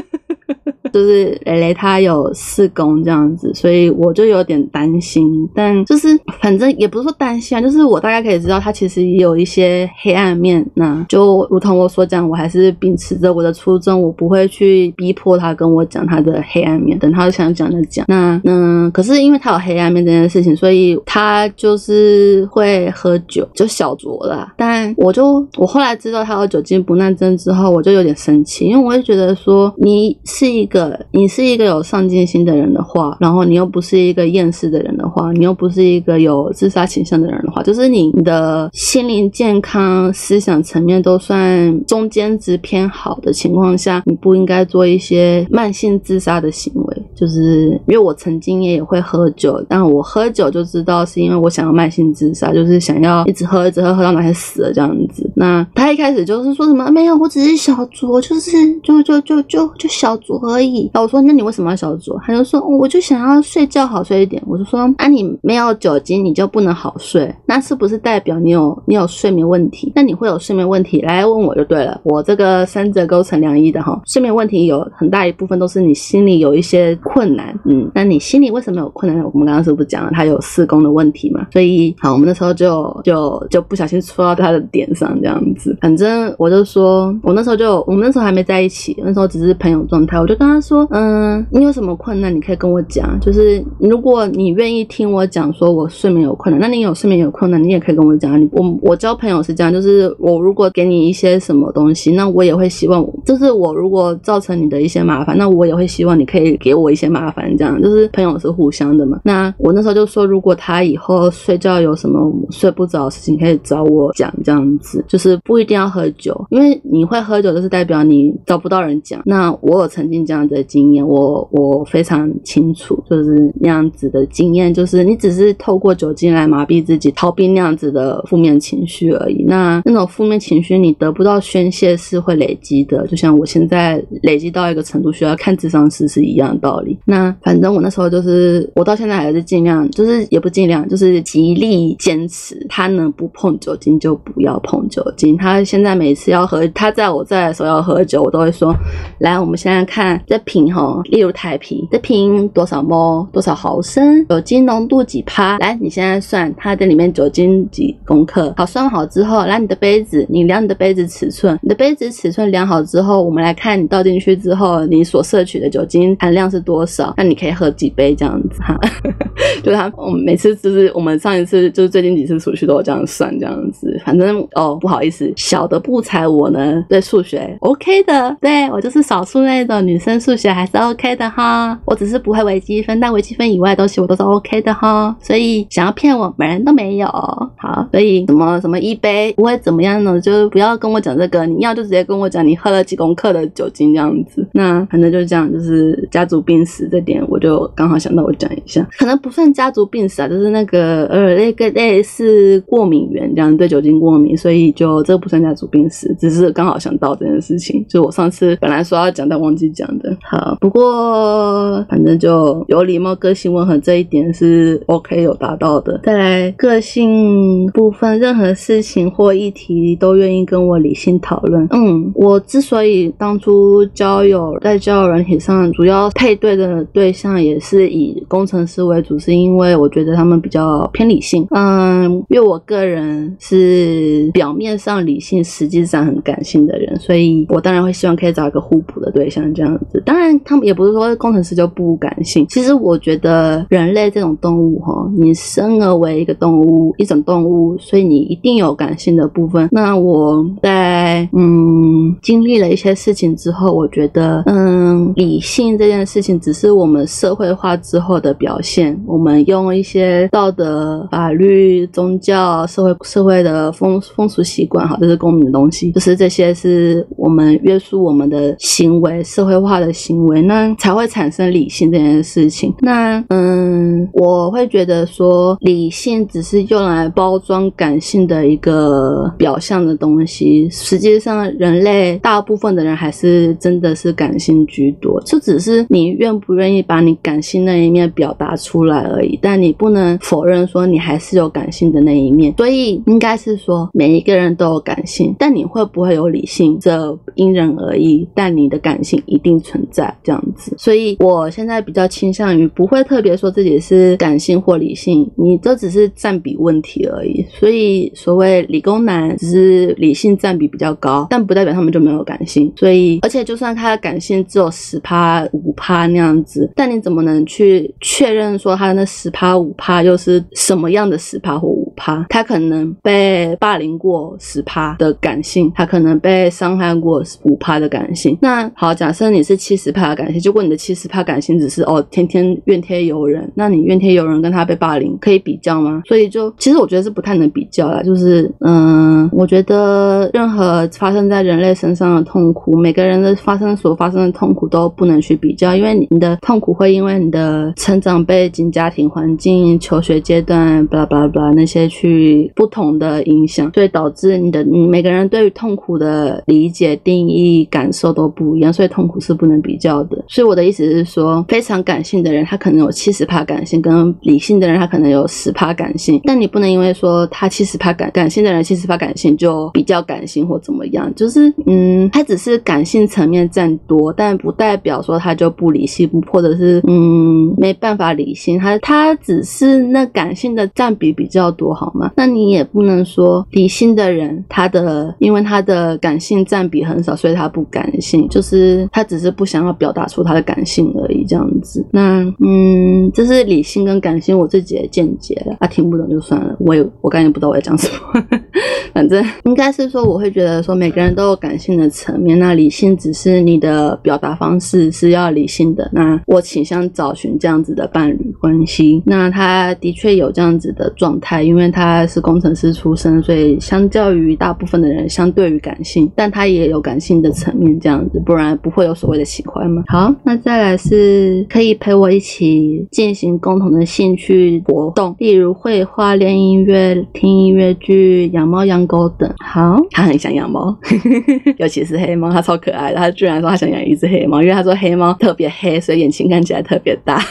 [0.91, 5.49] 就是蕾蕾她有四宫这样子，所以我就有点担心。
[5.53, 6.09] 但就是
[6.41, 10.65] 反正也不是说担心啊，就是我大概可以知道她其实也有一些黑暗面。
[10.73, 18.05] 那就如同我所讲，我还是秉持着我的初衷，我不会去逼迫她跟我讲她的黑暗面，等她想讲就讲。
[18.07, 24.53] 那那可是因为她有黑暗面这件事情，所以她就是会喝酒，就小酌啦。
[24.57, 30.80] 但我就我后来知道她有酒精不耐症之后，我就有点生气，因为我会觉得说你是一个。
[31.11, 46.97] 你是一个有上进心的人的话，然后你又不是一个厌世的人的话，你又不是一个有自杀倾向的人的话，就是你的心灵健康、思想层面都算中间值偏好的情况下，你不应该做一些慢性自杀的行为。
[47.13, 55.30] 就是因为我曾经也会喝酒，但我喝酒就知道是因为我想要慢性自杀，就是想要一直喝一直喝喝到哪天死了这样子。
[55.41, 60.83] 那他一开始就是说什么没有，我只是小酌，就是就就就就就小酌而已。
[60.93, 62.15] 然后我说那你为什么要小酌？
[62.23, 64.39] 他就说我就想要睡觉好睡一点。
[64.45, 69.91] 我就说啊你没有酒精你就不能好睡，那是不是代表你有你有睡眠问题？
[69.95, 71.99] 那你会有睡眠问题来问我就对了。
[72.03, 79.25] 我这个三者构成良医的哈，睡眠问题有很大一部分都是你心里有一些困难，嗯，那你心里为什么有困难？
[79.33, 81.47] 我们刚刚是不是讲了他有四宫的问题嘛？
[81.51, 85.30] 所以好，我们那时候就就就不小心戳到他的点上这样。
[85.31, 90.19] 这样子，反正我就说，我那时候就，我们那时候还没在一起，那时候只是朋友状态。
[90.19, 93.17] 我就跟他说，嗯，你有什么困难，你可以跟我讲。
[93.21, 98.39] 就是如果你愿意听我讲，说我睡眠有困难，那你有睡眠有困难，你也可以跟我讲。
[98.39, 107.55] 你我我交朋友是这样，就是我如果给你一些什么东西，那我也会希望，就是我如果造成你的一些麻烦，那我也会希望你可以给我一些麻烦。
[107.57, 109.19] 这样就是朋友是互相的嘛。
[109.23, 115.31] 那我那时候就说，如果他以后睡觉有什么睡不着的事情，可以找我讲，这样子就是。
[115.43, 119.21] 不一定要喝酒，因为你会喝酒，就是代表你找不到人讲。
[119.25, 129.43] 那我有曾经这样的经验，我我非常清楚，就是那样子的经验，就是你只是透过酒精来麻痹自己，逃避那样子的负面情绪而已。
[129.43, 136.97] 那那种负面情绪你得不到宣泄是会累积的，就像我现在累积到一个程度需要看智商师是一样的道理。
[137.03, 145.00] 那反正我那时候就是，我到现在还是尽量，就是也不尽量，就是极力坚持，他能不碰酒精就不要碰酒。
[145.01, 148.75] 酒精他现在每次要喝，他在我在的时候要喝酒，我都会说：
[149.19, 155.57] 来，我们现在看这瓶哈，例如台啤，这瓶多少摩多少毫升，酒精浓度几趴？
[155.57, 158.53] 来，你现在算它的里面酒精几公克？
[158.55, 167.13] 好，算好之后，来你的杯子，你量你的杯子尺寸，你的杯子尺寸量好之后，我们来看你倒进去之后，你所摄取的酒精含量是多少？
[167.17, 168.77] 那你可以喝几杯这样子哈？
[169.63, 175.31] 就他，我们每次就是我们上一次就是最近几次出去都这样算这样子，反正哦不不好意思。
[175.37, 181.79] 小的不才，我呢对数学 OK 的，对我就是少数那种女生数学还是 OK 的哈。
[181.85, 185.15] 我只是不会微积分，但微积分以外东西我都是 OK 的哈。
[185.21, 187.07] 所以想要骗我，本人都没有。
[187.07, 190.19] 好，所以什么什么一杯不会怎么样呢？
[190.19, 194.45] 就不要跟我讲这个，你要就直接跟我讲你喝了几公克的酒精这样子。
[194.51, 205.01] 那反正就是这样，就是家族病史这点，我就刚好想到我讲一下，可能不算家族病史啊，就是那个呃那个类似过敏源这样，对酒精过敏，所以就。
[205.01, 210.15] 这个不算家族病史，只是刚好想到这件事情，就我上次本来说要讲但忘记讲的。
[210.21, 215.99] 好，不过反正就有礼貌、个性温和这一点是 OK 有达到的。
[216.03, 221.67] 再来个性部分，任何事情或议题都愿意跟我理性讨论。
[221.71, 231.45] 嗯，我之所以当初交友在交友软体上主要配对的对象也是以工程师为主，是因为我觉得他们比较偏理性。
[231.51, 235.01] 嗯，因为我个人是表面上。
[235.01, 239.99] 理性实际上很感性的人，所以我当然会希望可以找一个互补的对象，这样子。
[240.05, 242.45] 当然，他们也不是说工程师就不感性。
[242.47, 249.67] 其实我觉得人类这种动物，哈，你生而为一个动物，一种动物，所以你一定有感性的部分。
[249.71, 259.01] 那我在嗯经历了一些事情之后，我觉得嗯理性这件事情只是我们社会化之后的表现。
[259.07, 264.87] 我们用一些道德、法律、宗教、社会社会的风风俗习习惯。
[264.87, 272.73] 好，这是公民的东西，就是这些是我们约束我们的行为，社会化的行为，那才会产生理性这件事情。
[272.79, 280.69] 那嗯，我会觉得说，理性只是用来包装感性的一个表象的东西。
[280.69, 289.39] 实际上，人类大部分的人还是真的是感性居多，就只是你愿不愿意把你感性那一面表达出来而已。
[289.41, 292.53] 但你不能否认说你还是有感性的那一面。
[292.57, 294.81] 所以，应该是说每一个人都有。
[294.81, 296.75] 感性，但你会不会有理性？
[296.79, 298.27] 这因人而异。
[298.33, 300.73] 但你的感性一定存在，这样子。
[300.75, 307.45] 所以我现在比较倾向于不会特别说自己是感性或理性，你这只是占比问题而已。
[307.47, 312.73] 所以所谓理工男，只是理性占比比较高，但不代表他们就没有感性。
[312.75, 321.90] 所以，而且就算他的感性只有十趴、五趴那样子，但你怎么能去确认说他的那十趴、五趴又是什么样的十趴或五？
[321.91, 328.37] 五趴，他可能被霸凌过十趴的感性，他可能被伤害过五趴的感性。
[328.41, 336.01] 那好，假设你是七十趴的感性，如果你的七十趴感性只是哦天天怨天尤人，那你怨天尤人跟他被霸凌可以比较吗？
[336.05, 338.01] 所以就其实我觉得是不太能比较啦。
[338.01, 360.23] 就是嗯，我觉得任何发生在人类身上的痛苦，每个人的发生所发生的痛苦都不能去比较，因为你的痛苦会因为你的成长背景、家庭环境、求学阶段，巴拉巴拉巴拉那些去不同的影响，所以导致你的每个人对于痛苦的理解、定义、感受都不一样，所以痛苦是不能比较的。
[360.27, 366.21] 所以我的意思是说，非常感性的人，他可能有七十趴感性，跟理性的人，他可能有十趴感性。
[366.23, 382.11] 但你不能因为说他七十趴感感性的人七十趴感性就比较感性或怎么样，就是嗯，他只是感性层面占多，但不代表说他就不理性，不或者是嗯没办法理性，他他只是那感性的占比比较多，好吗？
[382.15, 391.85] 那你也不能说理性的人他的因为他的感性占比很少，所以他不感性，就是他只是不想要表达出他的感性而已，这样子。
[391.91, 398.23] 那嗯，这是理性跟感性我自己的见解了，啊，听不懂就算了，我也我感觉不知道我在讲什么，
[398.93, 409.01] 反正应该是说我会觉得说每个人都有感性的层面，那理性只是你的表达方式是要理性的，那我倾向找寻这样子的伴侣关系。
[409.05, 419.83] 那他的确有这样子的状态，因为因为他是工程师出身，所以相较于大部分的人，相对于感性，但他也有感性的层面这样子，不然不会有所谓的喜欢嘛。
[419.87, 429.31] 好，那再来是可以陪我一起进行共同的兴趣活动，例如绘画、练音乐、听音乐剧、养猫养狗等。
[429.45, 430.75] 好，他很想养猫，
[431.57, 432.95] 尤其是黑猫，他超可爱的。
[432.97, 437.23] 他居然说他想养一只黑猫，因为他说黑猫特别黑，所以眼睛看起来特别大。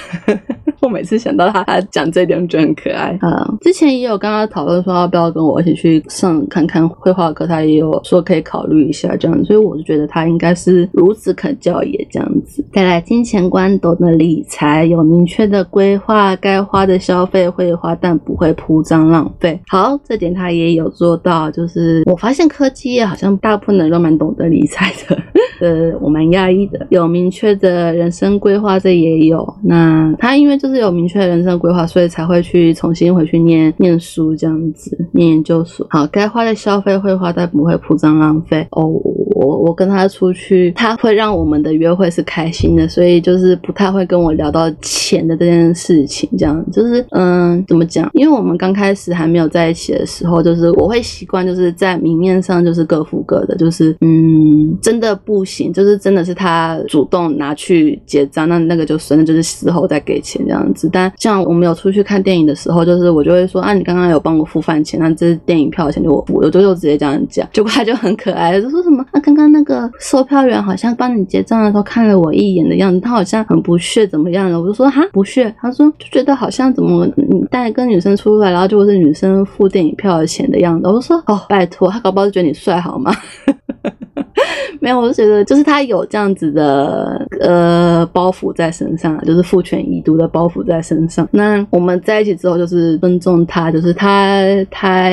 [0.82, 3.54] 我每次想到他，他讲这点就很可爱啊。
[3.60, 12.64] 之前也有跟他讨论说要不要跟我一起去上看看绘画课，他也有说可以考虑一下这样，所以我就觉得他应该是孺子可教也这样子。
[12.72, 19.60] 再来，金钱观懂得理财，有明确的规划，该花的消费会花，但不会铺张浪费。
[19.68, 21.50] 好，这点他也有做到。
[21.50, 25.18] 就是我发现科技业好像大部分人都蛮懂得理财的，
[25.60, 26.86] 呃，我蛮讶异的。
[26.90, 29.46] 有明确的人生规划，这也有。
[29.62, 35.86] 那他因为就是是有明确的人生规划，所以才会去重新回去念念书这样子，念研究所。
[35.90, 38.66] 好，该花的消费会花，但不会铺张浪费。
[38.70, 46.28] 哦，我我跟他出去，他会让我们的约会是开心的，所以就是不太会跟我聊到钱的这件事情。
[46.38, 48.08] 这样就是嗯，怎么讲？
[48.14, 60.88] 因为我们刚开始还没有在一起的时候，就是我会习惯就是在明面上就是各付各的，就是嗯，真的不行，就是真的是他主动拿去结账，那那个就算了，就是事后再给钱这样子。
[60.92, 67.46] 但像我们有出去看电影的时候，就是我就会说啊，你刚刚有帮我付饭钱，那这是电影票钱就我付，我就就直接这样讲。
[67.52, 83.12] 结果他就很可爱，就说什么啊，刚刚那个售票员好像帮你结账的时候看了我一眼的样子，他好像很不屑怎么样的，我就说哈不屑，他说就觉得好像怎么你带跟女生出来，然后就是女生付电影票的钱的样子，我说哦拜托，他搞不好就觉得你帅好吗？
[84.80, 91.28] 没有，我就觉得就是他有这样子的呃包袱在身上，就是父权遗毒的包袱在身上。
[91.32, 95.10] 那我们在一起之后，就是尊重他，就是他他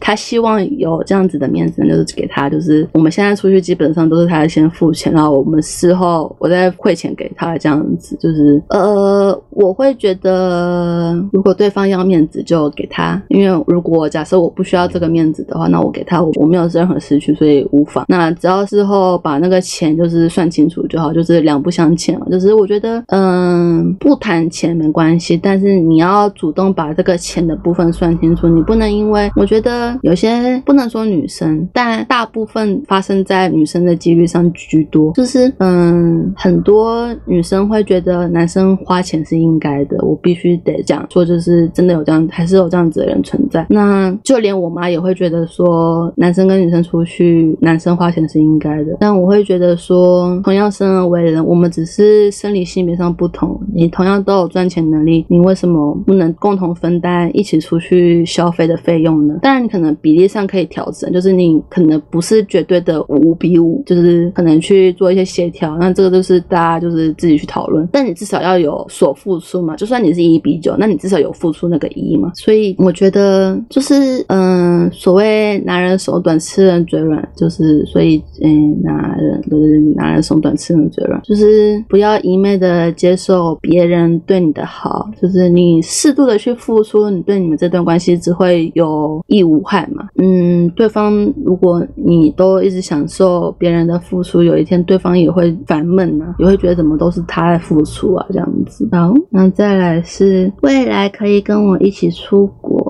[0.00, 18.04] 他希望有这样子的面子，就是给他，就是我们现在出去基本上都是他先付钱，然后我们事后我再汇钱给他，这样子就是呃，我会觉得如果对方要面子就给他，因为如果假设我不需要这个面子的话，那我给他我我没有任何失去，所以无妨。
[18.08, 22.26] 那只要事后把那个钱就是算清楚就好，就是两不相欠嘛。
[22.30, 28.48] 就是我觉得，嗯，不谈钱没关系，但是你要主动把这个钱的部分算清楚。
[28.48, 35.12] 你不能因为我觉得有些不能说女生，但大部分发生在女生的几率上居多。
[35.12, 43.66] 就是嗯，很多女生会觉得男生花钱是应该的，我必须得讲说，就是真的有这样，还是有这样子的人存在。
[43.68, 48.96] 那就连我妈也会觉得说，男生跟女生出去，男生花钱是应该的。
[49.00, 53.60] 但我会觉得说，同样生而为人，我们只是生理性别上不同。
[53.74, 59.38] 你同样都有赚钱能力，你为什么不能共同分担一起出去消费的费用呢？
[59.42, 65.76] 当然，你可能比例上可以调整，就是你可能不是绝对的五比五，就是可能去做一些协调。
[65.78, 67.88] 那这个就是大家就是自己去讨论。
[67.92, 72.32] 但你至少要有所付出嘛，就算你是一比九，那你至少有付出那个一嘛。
[72.34, 78.11] 所以我觉得就是嗯，所谓拿人手短，吃人嘴软，就是所以
[78.42, 90.08] 嗯，拿人都是拿人送短，吃人嘴软，就是不要一昧的接受别人对你的好，就是你适度的去付出，你对你们这段关系只会有益无害嘛。
[90.16, 98.88] 嗯，对方如果你都一直享受别人的付出，有一天对方也会烦闷啊，也会觉得怎么都是他在付出啊这样子。
[98.90, 102.81] 好，那再来是未来可以跟我一起出国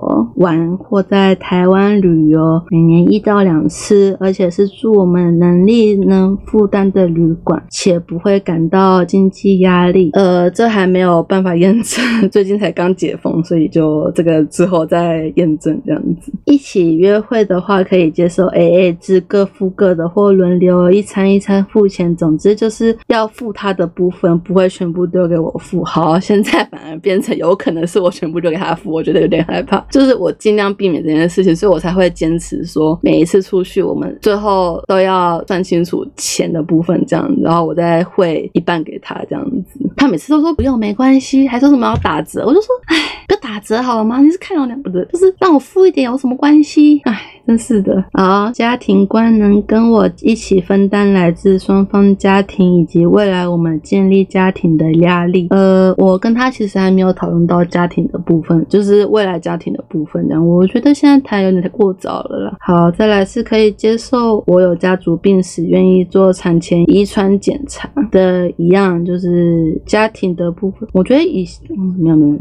[0.43, 10.11] 玩或在台湾旅游，每年一到两次，而且是住我们能力能负担的旅馆，且不会感到经济压力。
[10.15, 16.33] 呃，这还没有办法验证， 最近才刚解封，所以就这个之后再验证这样子。
[16.45, 22.15] 一起约会的话，可以接受 A A 制，各付各的，或轮流一餐一餐付钱。
[22.17, 25.85] 总之就是要付他的部分，不会全部丢给我付。
[25.85, 29.79] 好，现在反而变成有可能是我全部丢给他付，我觉得有点害怕。
[29.91, 39.81] 就是我尽量避免这件事情，所以我才会坚持说，每一次出去我们最后都要算清楚钱的部分，这样，然后我再汇一半给他，这样子。
[39.97, 42.97] 他每次都说不用，没关系，还说什么要打折，我就说，哎，
[43.29, 44.21] 不打折好了吗？
[44.21, 47.01] 你是看到两不对，就是让我付一点有什么关系？
[47.05, 47.21] 哎。
[47.45, 55.49] 真是的，好，家庭观能跟我一起分担来自双方家庭以及未来我们建立家庭的压力。
[55.51, 60.12] 呃，我跟他其实还没有讨论到家庭的部分，就是未来家庭的部分。
[60.21, 62.57] 这样，我觉得现在谈有点太过早了啦。
[62.61, 70.89] 好，再来是可以接受我有家族病史，愿意做产前遗传检查的一样，就是家庭的部分。
[70.93, 72.37] 我觉得以嗯没有没有，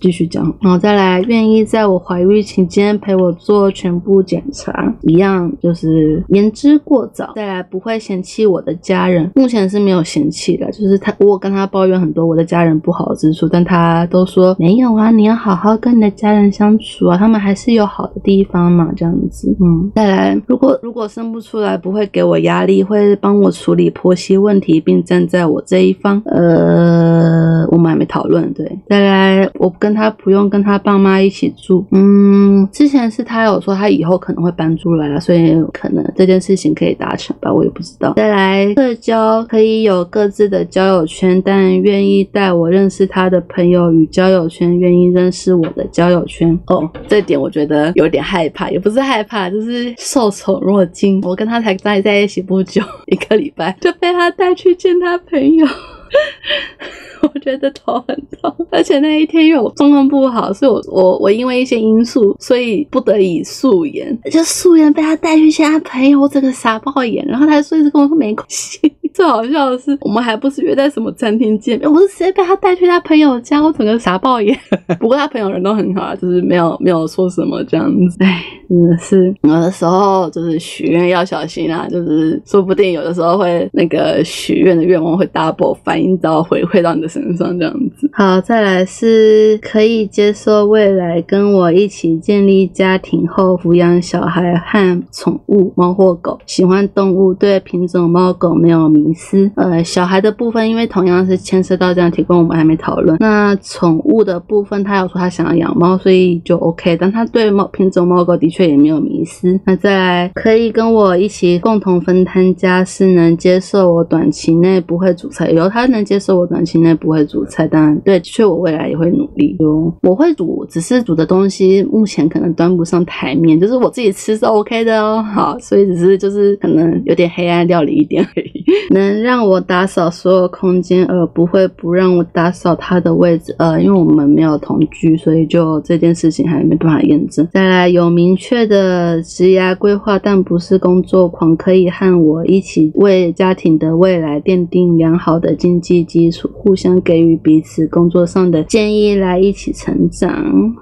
[0.00, 0.44] 继续讲。
[0.60, 4.42] 然后再来，愿意在我怀孕期间陪我做全部检。
[4.52, 34.46] 查一样就是言之过早，再来不会嫌弃我的家人，目前是没有嫌弃的，就是他我跟他抱怨很多我的家人不好之处，但他都说没有啊，你要好好跟你的家人相处啊，他们还是有好的地方嘛，这样子，嗯，再来如果如果生不出来，不会给我压力，会帮我处理婆媳问题，并站在我这一方，呃，我们还没讨论，对，再来我跟他不用跟他爸妈一起住，嗯，之前是他有说他以后可能。
[34.46, 38.12] 会搬出来了，所以可能这件事情可以达成吧，我也不知道。
[38.14, 46.56] 再来，社交可以有各自的交友圈，但愿意带我认识他的朋友与交友圈，愿意认识我的交友圈。
[46.68, 51.20] 哦，这点我觉得有点害怕，也不是害怕，就是受宠若惊。
[51.22, 55.66] 我跟他才在在一起不久，一个礼拜就被他带去见他朋友。
[57.34, 68.80] 我觉得头很痛，而且那一天因为我状况不好，所以我我我因为一些因素，所以不得已素颜，就素颜被他带去见他朋友，我整个傻爆眼，然后他说一直跟我说没关系。
[69.16, 74.54] 最好笑的是，我们还不是约在什么餐厅见面，我是直接被他带去他朋友家，我整个傻爆眼。
[75.00, 78.22] 不过他朋友人都很好啊，就是没有没有说什么这样子。
[78.22, 88.10] 哎，真的是有的时候就是许愿要小心啊，就是说不定有的时候会那个许愿的愿望会 double 翻反应到回馈到你的身上这样子。
[88.12, 99.06] 好，再来是可以接受未来跟我一起建立家庭后抚养小孩和宠物猫或狗，喜欢动物，对品种猫狗没有迷。
[99.14, 103.16] 失，呃，小孩的部分，因为同样是牵涉到这样提供，我们还没讨论。
[103.18, 106.94] 那宠物的部分，他有说他想要养猫，所以就 OK。
[106.98, 109.58] 但他对猫品种猫狗的确也没有迷思。
[109.64, 119.56] 那再来，可以跟我一起共同分摊家事，能接受我短期内不会煮菜，有他不能接受我短期内不会煮菜，当然对，的确我未来也会努力。
[120.02, 125.22] 我会煮，只是煮的东西目前可能端不上台面，就是我自己吃是 OK 的哦。
[125.22, 128.64] 好，所以只是就是可能有点黑暗料理一点而已。
[128.90, 133.54] 能让我打扫所有空间，而不会不让我打扫他的位置。
[133.58, 137.46] 呃，因为我们没有同居，所以就这件事情还没办法验证。
[137.52, 150.30] 再来，有明确的职业规划，但不是工作狂，可以和我一起为家庭的未来奠定良好的经经济基础，互相给予彼此工作上的建议，来一起成长。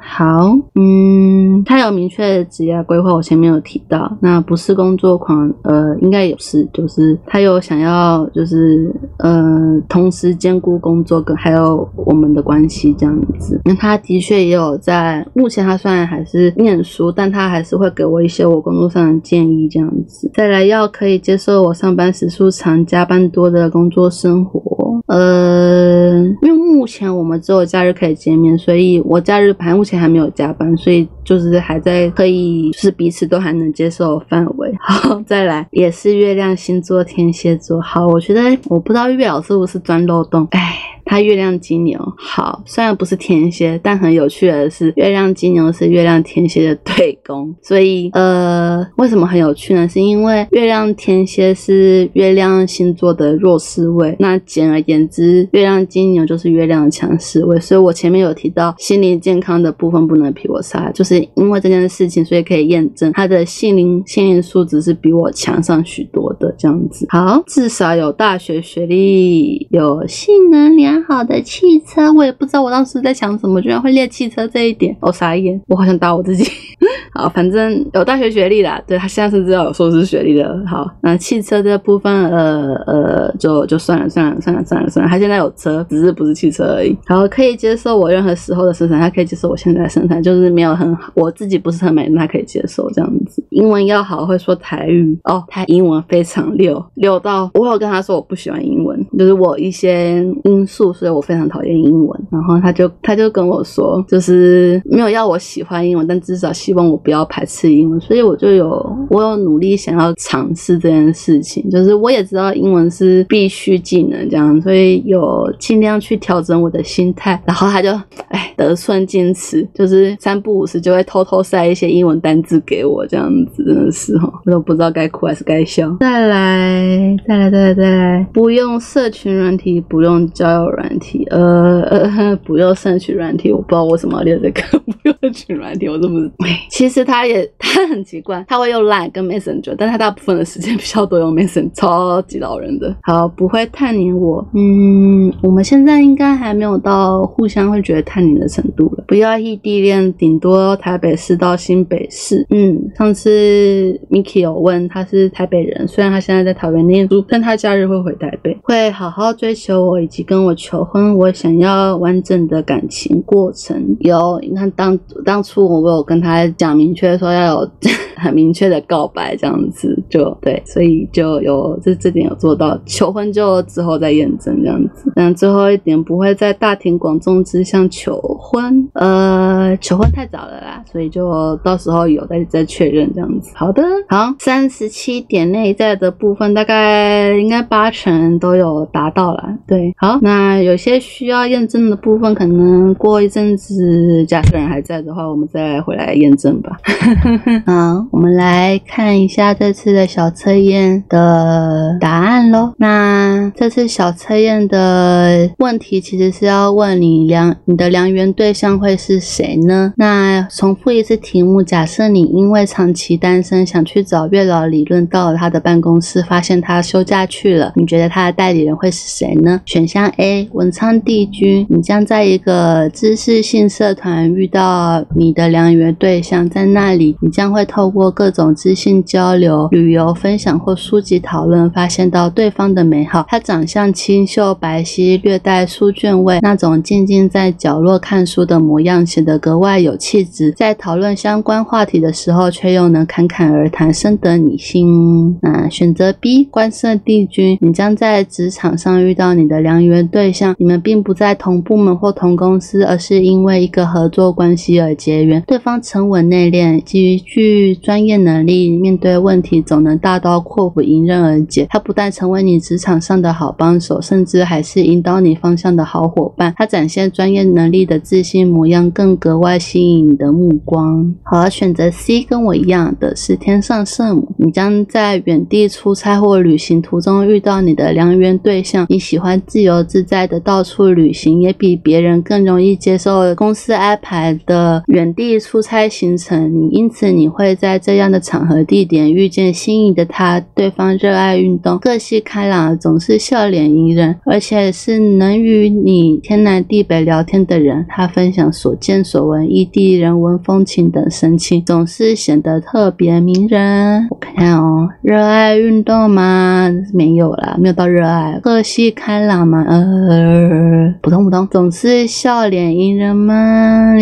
[0.01, 7.84] 好，嗯，他有明确的职业规划，我前面有提到，那不是工作狂，呃，应该也是，就是他有想。
[7.84, 13.61] 要就是呃，同时兼顾工作跟还有我们的关系这样子。
[13.64, 20.30] 那他的确也有在，目前他虽然还是念书，但他还是会给我一些我工作上的建议这样子。
[20.32, 24.84] 再来要可以接受我上班时数长、加班多的工作生活。
[25.07, 34.74] 呃，因为目前我们只有假日可以见面，所以我假日排目前还没有加班，所以就是还在可以，就是彼此都还能接受范围。
[34.80, 37.80] 好，再来也是月亮星座天蝎座。
[37.80, 40.84] 好，我觉得我不知道月老是不是钻漏洞，哎。
[41.05, 41.98] 他月亮金牛。
[42.16, 47.55] 好，虽然不是天蝎，但很有趣的是，月亮金牛是月亮天蝎的对宫。
[47.62, 49.88] 所以，呃，为什么很有趣呢？
[49.88, 54.14] 是因为月亮天蝎是月亮星座的弱势位。
[54.18, 57.59] 那简而言之，月亮金牛就是月亮强势位。
[57.61, 67.07] 所以我前面有提到心理健康的部分不能比我差，就是因为这件事情，所以可以验证他的心灵心灵素质是比我强上许多的这样子。
[67.11, 72.12] 好，至少有大学学历，有性能量良好的汽车。
[72.12, 76.45] 我也不知道我当时在想什么，居然会练汽车这一点，我傻眼，我好想打我自己。
[77.12, 80.64] 好，反正有大学学历啦，对他现在是知道有硕士学历的。
[80.66, 86.97] 好，那汽车这部分，呃呃，就就算了算了算了算了算了，他现在有车，只是不是汽车而已。
[87.07, 93.45] 好，可以接受我任何时候的身材，他可以接受我现在的生产，就是没有很好，我自己不是很美，他可以接受这样子。
[93.51, 102.20] 英文要好，会说台语哦，他英文非常溜，溜到我有跟他说我不喜欢英文，就是我一些因素，所以我非常讨厌英文。
[102.30, 108.01] 然后他就他就跟我说，就是没有要我喜欢英文，但至少希望我不要排斥英文。
[108.01, 117.41] 所以我就有我有努力想要尝试这件事情，就是我也知道英文是必须技能这样，所以有尽量去调整我的心态。
[117.47, 117.91] 然后他就
[118.28, 125.97] 哎得寸进尺，就是三不五时就会偷偷塞一些英文单字给我这样子，真的是哈，我都不知道该哭还是该笑。
[126.01, 132.34] 再来再来再来再来，不用社群软体，不用交友软体，呃呃。
[132.44, 134.62] 不用社群软体，我不知道为什么要练这个。
[134.84, 136.28] 不用社群软体，我这么
[136.68, 142.94] 其实他也他很奇怪，他会用 Line 跟 Messenger，但他大部分的时间比较多用 Messenger，超级老人的。
[143.02, 149.04] 好，不会探你我，嗯，我们现在应该还没有到互相会觉得探你的程度了。
[149.06, 152.46] 不要异地恋，顶多台北市到新北市。
[152.50, 161.16] 嗯，上次 Miki 有问他是台北人，虽然他现在在桃园念书，但他假日会回台北，会好好追求我以及跟我求婚。
[161.16, 162.24] 我想要完。
[162.24, 167.70] 整的感情过程有，你看当当初我有跟他讲明确说要有
[168.16, 175.12] 很明确的告白这样子，就对，所以就有这这点有做到，求婚就之后再验证这样子。
[175.14, 183.52] 那最后一点不会在大庭广众之下求婚，呃，求婚太早了啦，所以就到时候有再再确认这样子。
[183.54, 192.14] 好的，好，三十七点内在的部分大概应该八成都有达到了，对，好，那有些需要验证的部。
[192.14, 196.78] 分可能过一阵子，假设人还在的话，我们再回来验证吧。
[197.66, 202.72] 好，我们来看一下这次的小测验的答案喽。
[202.78, 209.92] 那这次小测验的问题其实是要问你良你的良缘对象会是谁呢？
[209.96, 219.61] 那重复一次题目：假设你因为长期单身，想去找月老理论，到了他的办公室，发现他休假去了，你觉得他的代理人会是谁呢？
[219.66, 222.05] 选项 A：文昌帝君，你将。
[222.05, 233.24] 在一个知识性社团遇到你的良缘对象，在那里你将会透过各种知性交流、旅游分享或书籍讨论，发现到对方的美好。
[233.28, 240.53] 他长相清秀白皙，略带书卷味，那种静静在角落看书的模样显得格外有气质。
[240.53, 245.39] 在讨论相关话题的时候，却又能侃侃而谈，深得你心。
[245.41, 251.94] 那选择 B，官色帝君，你将在职场上遇到你的良缘对对象，你们并不在同部门。
[251.94, 255.42] 或同公司，而是因为一个合作关系而结缘。
[255.46, 261.66] 对方沉稳内敛，极具专业能力，面对问题总能大刀阔斧、迎刃而解。
[261.70, 266.54] 他不但成为你职场上的好帮手，甚至还是引导你方向的好伙伴。
[266.56, 271.14] 他展现专业能力的自信模样，更格外吸引你的目光。
[271.22, 274.28] 好，选择 C，跟我一样的是天上圣母。
[274.38, 278.86] 你将在远地出差或旅行途中遇到你的良缘对象。
[278.88, 281.74] 你喜欢自由自在在的到处旅行，也比。
[281.76, 290.40] 别人更容易接受公司安排的远地出差行程，因此你会在这样的场合地点遇见心仪的他。
[290.54, 297.84] 对方热爱运动，个性开朗，总是笑脸迎人，而且是能与你天南地北聊天的人。
[297.88, 304.06] 他分享所见所闻、异地人文风情等神情，总是显得特别迷人。
[304.10, 306.70] 我看哦，热爱运动吗？
[306.92, 308.38] 没有啦，没有到热爱。
[308.42, 309.64] 个性开朗吗？
[309.68, 311.70] 呃，呃普通普通，总。
[311.74, 313.98] 是笑脸迎人们？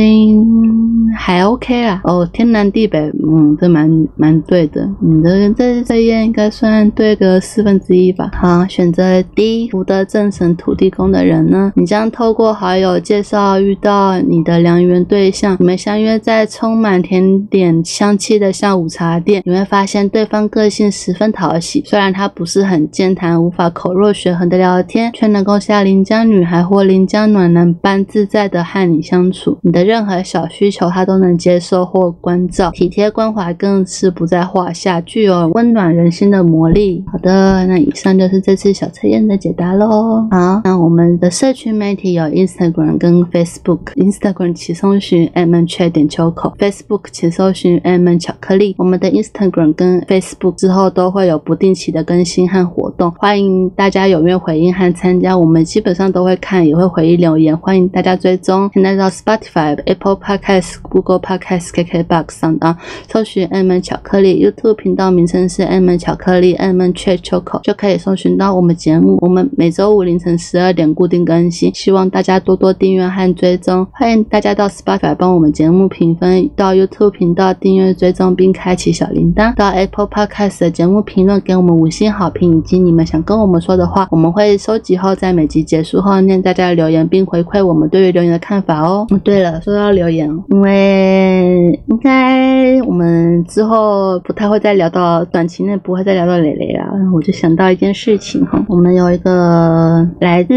[1.16, 2.00] 还 OK 啦。
[2.04, 4.86] 哦，天南地北，嗯，这蛮蛮对的。
[5.00, 8.30] 你的这这页应该算对个四分之一吧。
[8.34, 21.82] 好，选择第一福德正神土地公的人呢，你将透过好友介绍遇到你的良缘对象，你们相约在充满甜点香气的下午茶店，你会发现对方个性十分讨喜。
[21.86, 29.58] 虽然他不是很健谈，无法口若悬河的聊天，却能够像临江女孩或临江暖男般自在的和你相处。
[29.60, 37.04] 你的任何小需求，他都能接受或关照，体贴关怀更是不在话下，具有温暖人心的魔力。
[37.12, 40.26] 好的，那以上就是这次小测验的解答喽。
[40.30, 48.74] 好，那我们的社群媒体有 Instagram 跟 Facebook，Instagram 请搜寻 M 缺点秋口，Facebook 请搜寻 M 巧克力。
[48.78, 55.36] 我们的 Instagram 跟 Facebook 之后都会有不定期的更新和活动，欢迎大家踊跃回应和参加。
[55.36, 58.70] 我们基基本上都会看，也会回应留言，欢迎大家追踪。
[58.72, 62.78] 现在到 Spotify、Apple Podcast、Google Podcast、KKBox 上当
[63.08, 69.18] 搜寻 M 巧克力，YouTube 频道名称是 M 巧克力 M 缺秋口，就可以搜寻到我们节目。
[69.22, 73.84] 我们每周五凌晨十二点固定更新，希望大家多多订阅和追踪。
[73.90, 89.06] 欢迎大家到 Spotify 帮我们节目评分，到 YouTube 频道订阅追踪并开启小铃铛，到 Apple Podcast 的节目评论给我们五星好评，以及你们想跟我们说的话，我们会收集后在每集结束后念大家的留言，并回馈我们对于留言的看法哦。
[89.24, 100.52] 对了，说到留言，因为应该我们之后不太会再聊到短期内不会再聊到蕾蕾了，我就想到一件事情哈，我们有一个来自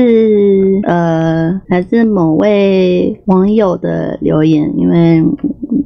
[0.83, 5.23] 呃来自某位网友的留言，因为。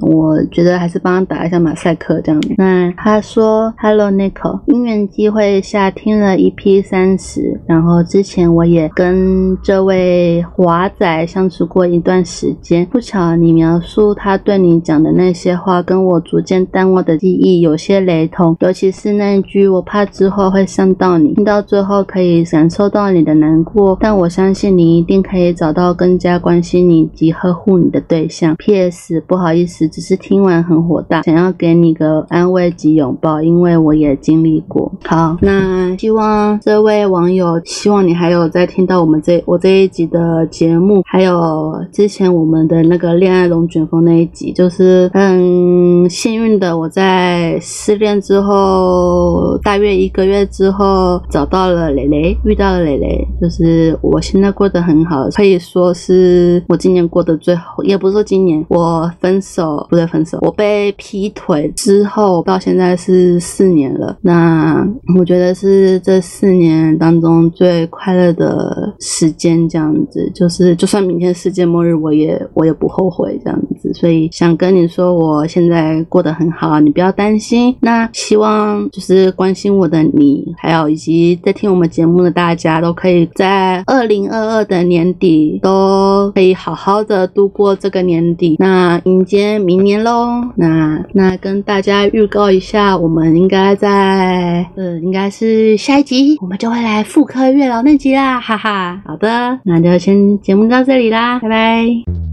[0.02, 2.54] 我觉得还是帮他打一下马赛克这样子。
[2.58, 9.19] 那他说：“Hello Nico，因缘机会下听了 EP 三十，然后之前我也跟
[9.62, 12.86] 这位华仔相处过一段时间。
[12.86, 28.56] 不巧你描述他对你讲的那些话，跟我逐渐淡忘的记忆有些雷同，尤其是那句‘我怕之后会伤到你’，听到最后可以感受到你的难过，但我相信你一定可以找到更加关心你及呵护你的对象。
[28.56, 29.20] P.S.
[29.28, 34.92] 不好意思。”只是听完很火大，想要给你个安慰及拥抱，因为我也经历过。
[35.04, 59.88] 好，那希望这位网友，希望你还有在听到我我们这我这一集的节目，还有之前我们的那个恋爱龙卷风那一集，就是很幸运的，我在失恋之后大约一个月之后找到了蕾蕾，遇到了蕾蕾，就是我现在过得很好，可以说是我今年过得最好，也不是说今年我分手。
[59.90, 60.38] 不对，分手。
[60.44, 64.16] 我被劈腿之后到现在是四年了。
[64.22, 64.88] 那
[65.18, 70.32] 我觉得是这四年当中最快乐的时间，这样子。
[70.34, 73.94] 就是就算明天世界末日，我也我也不后悔这样子。
[73.94, 77.76] 所以想跟你说，我现在过得很好，你不要担心。
[77.82, 88.56] 那希望就是关心我的你，还有以及在听我们节目的大家，都可以在二零二二的年底都可以好好的度过这个年底。
[88.60, 89.60] 那迎接。
[89.60, 98.79] 明年喽，那那跟大家预告一下，我们应该在呃，应该是下一集，我们就会来复刻月老那集啦，哈哈。
[99.06, 102.29] 好的，那就先节目到这里啦，拜拜。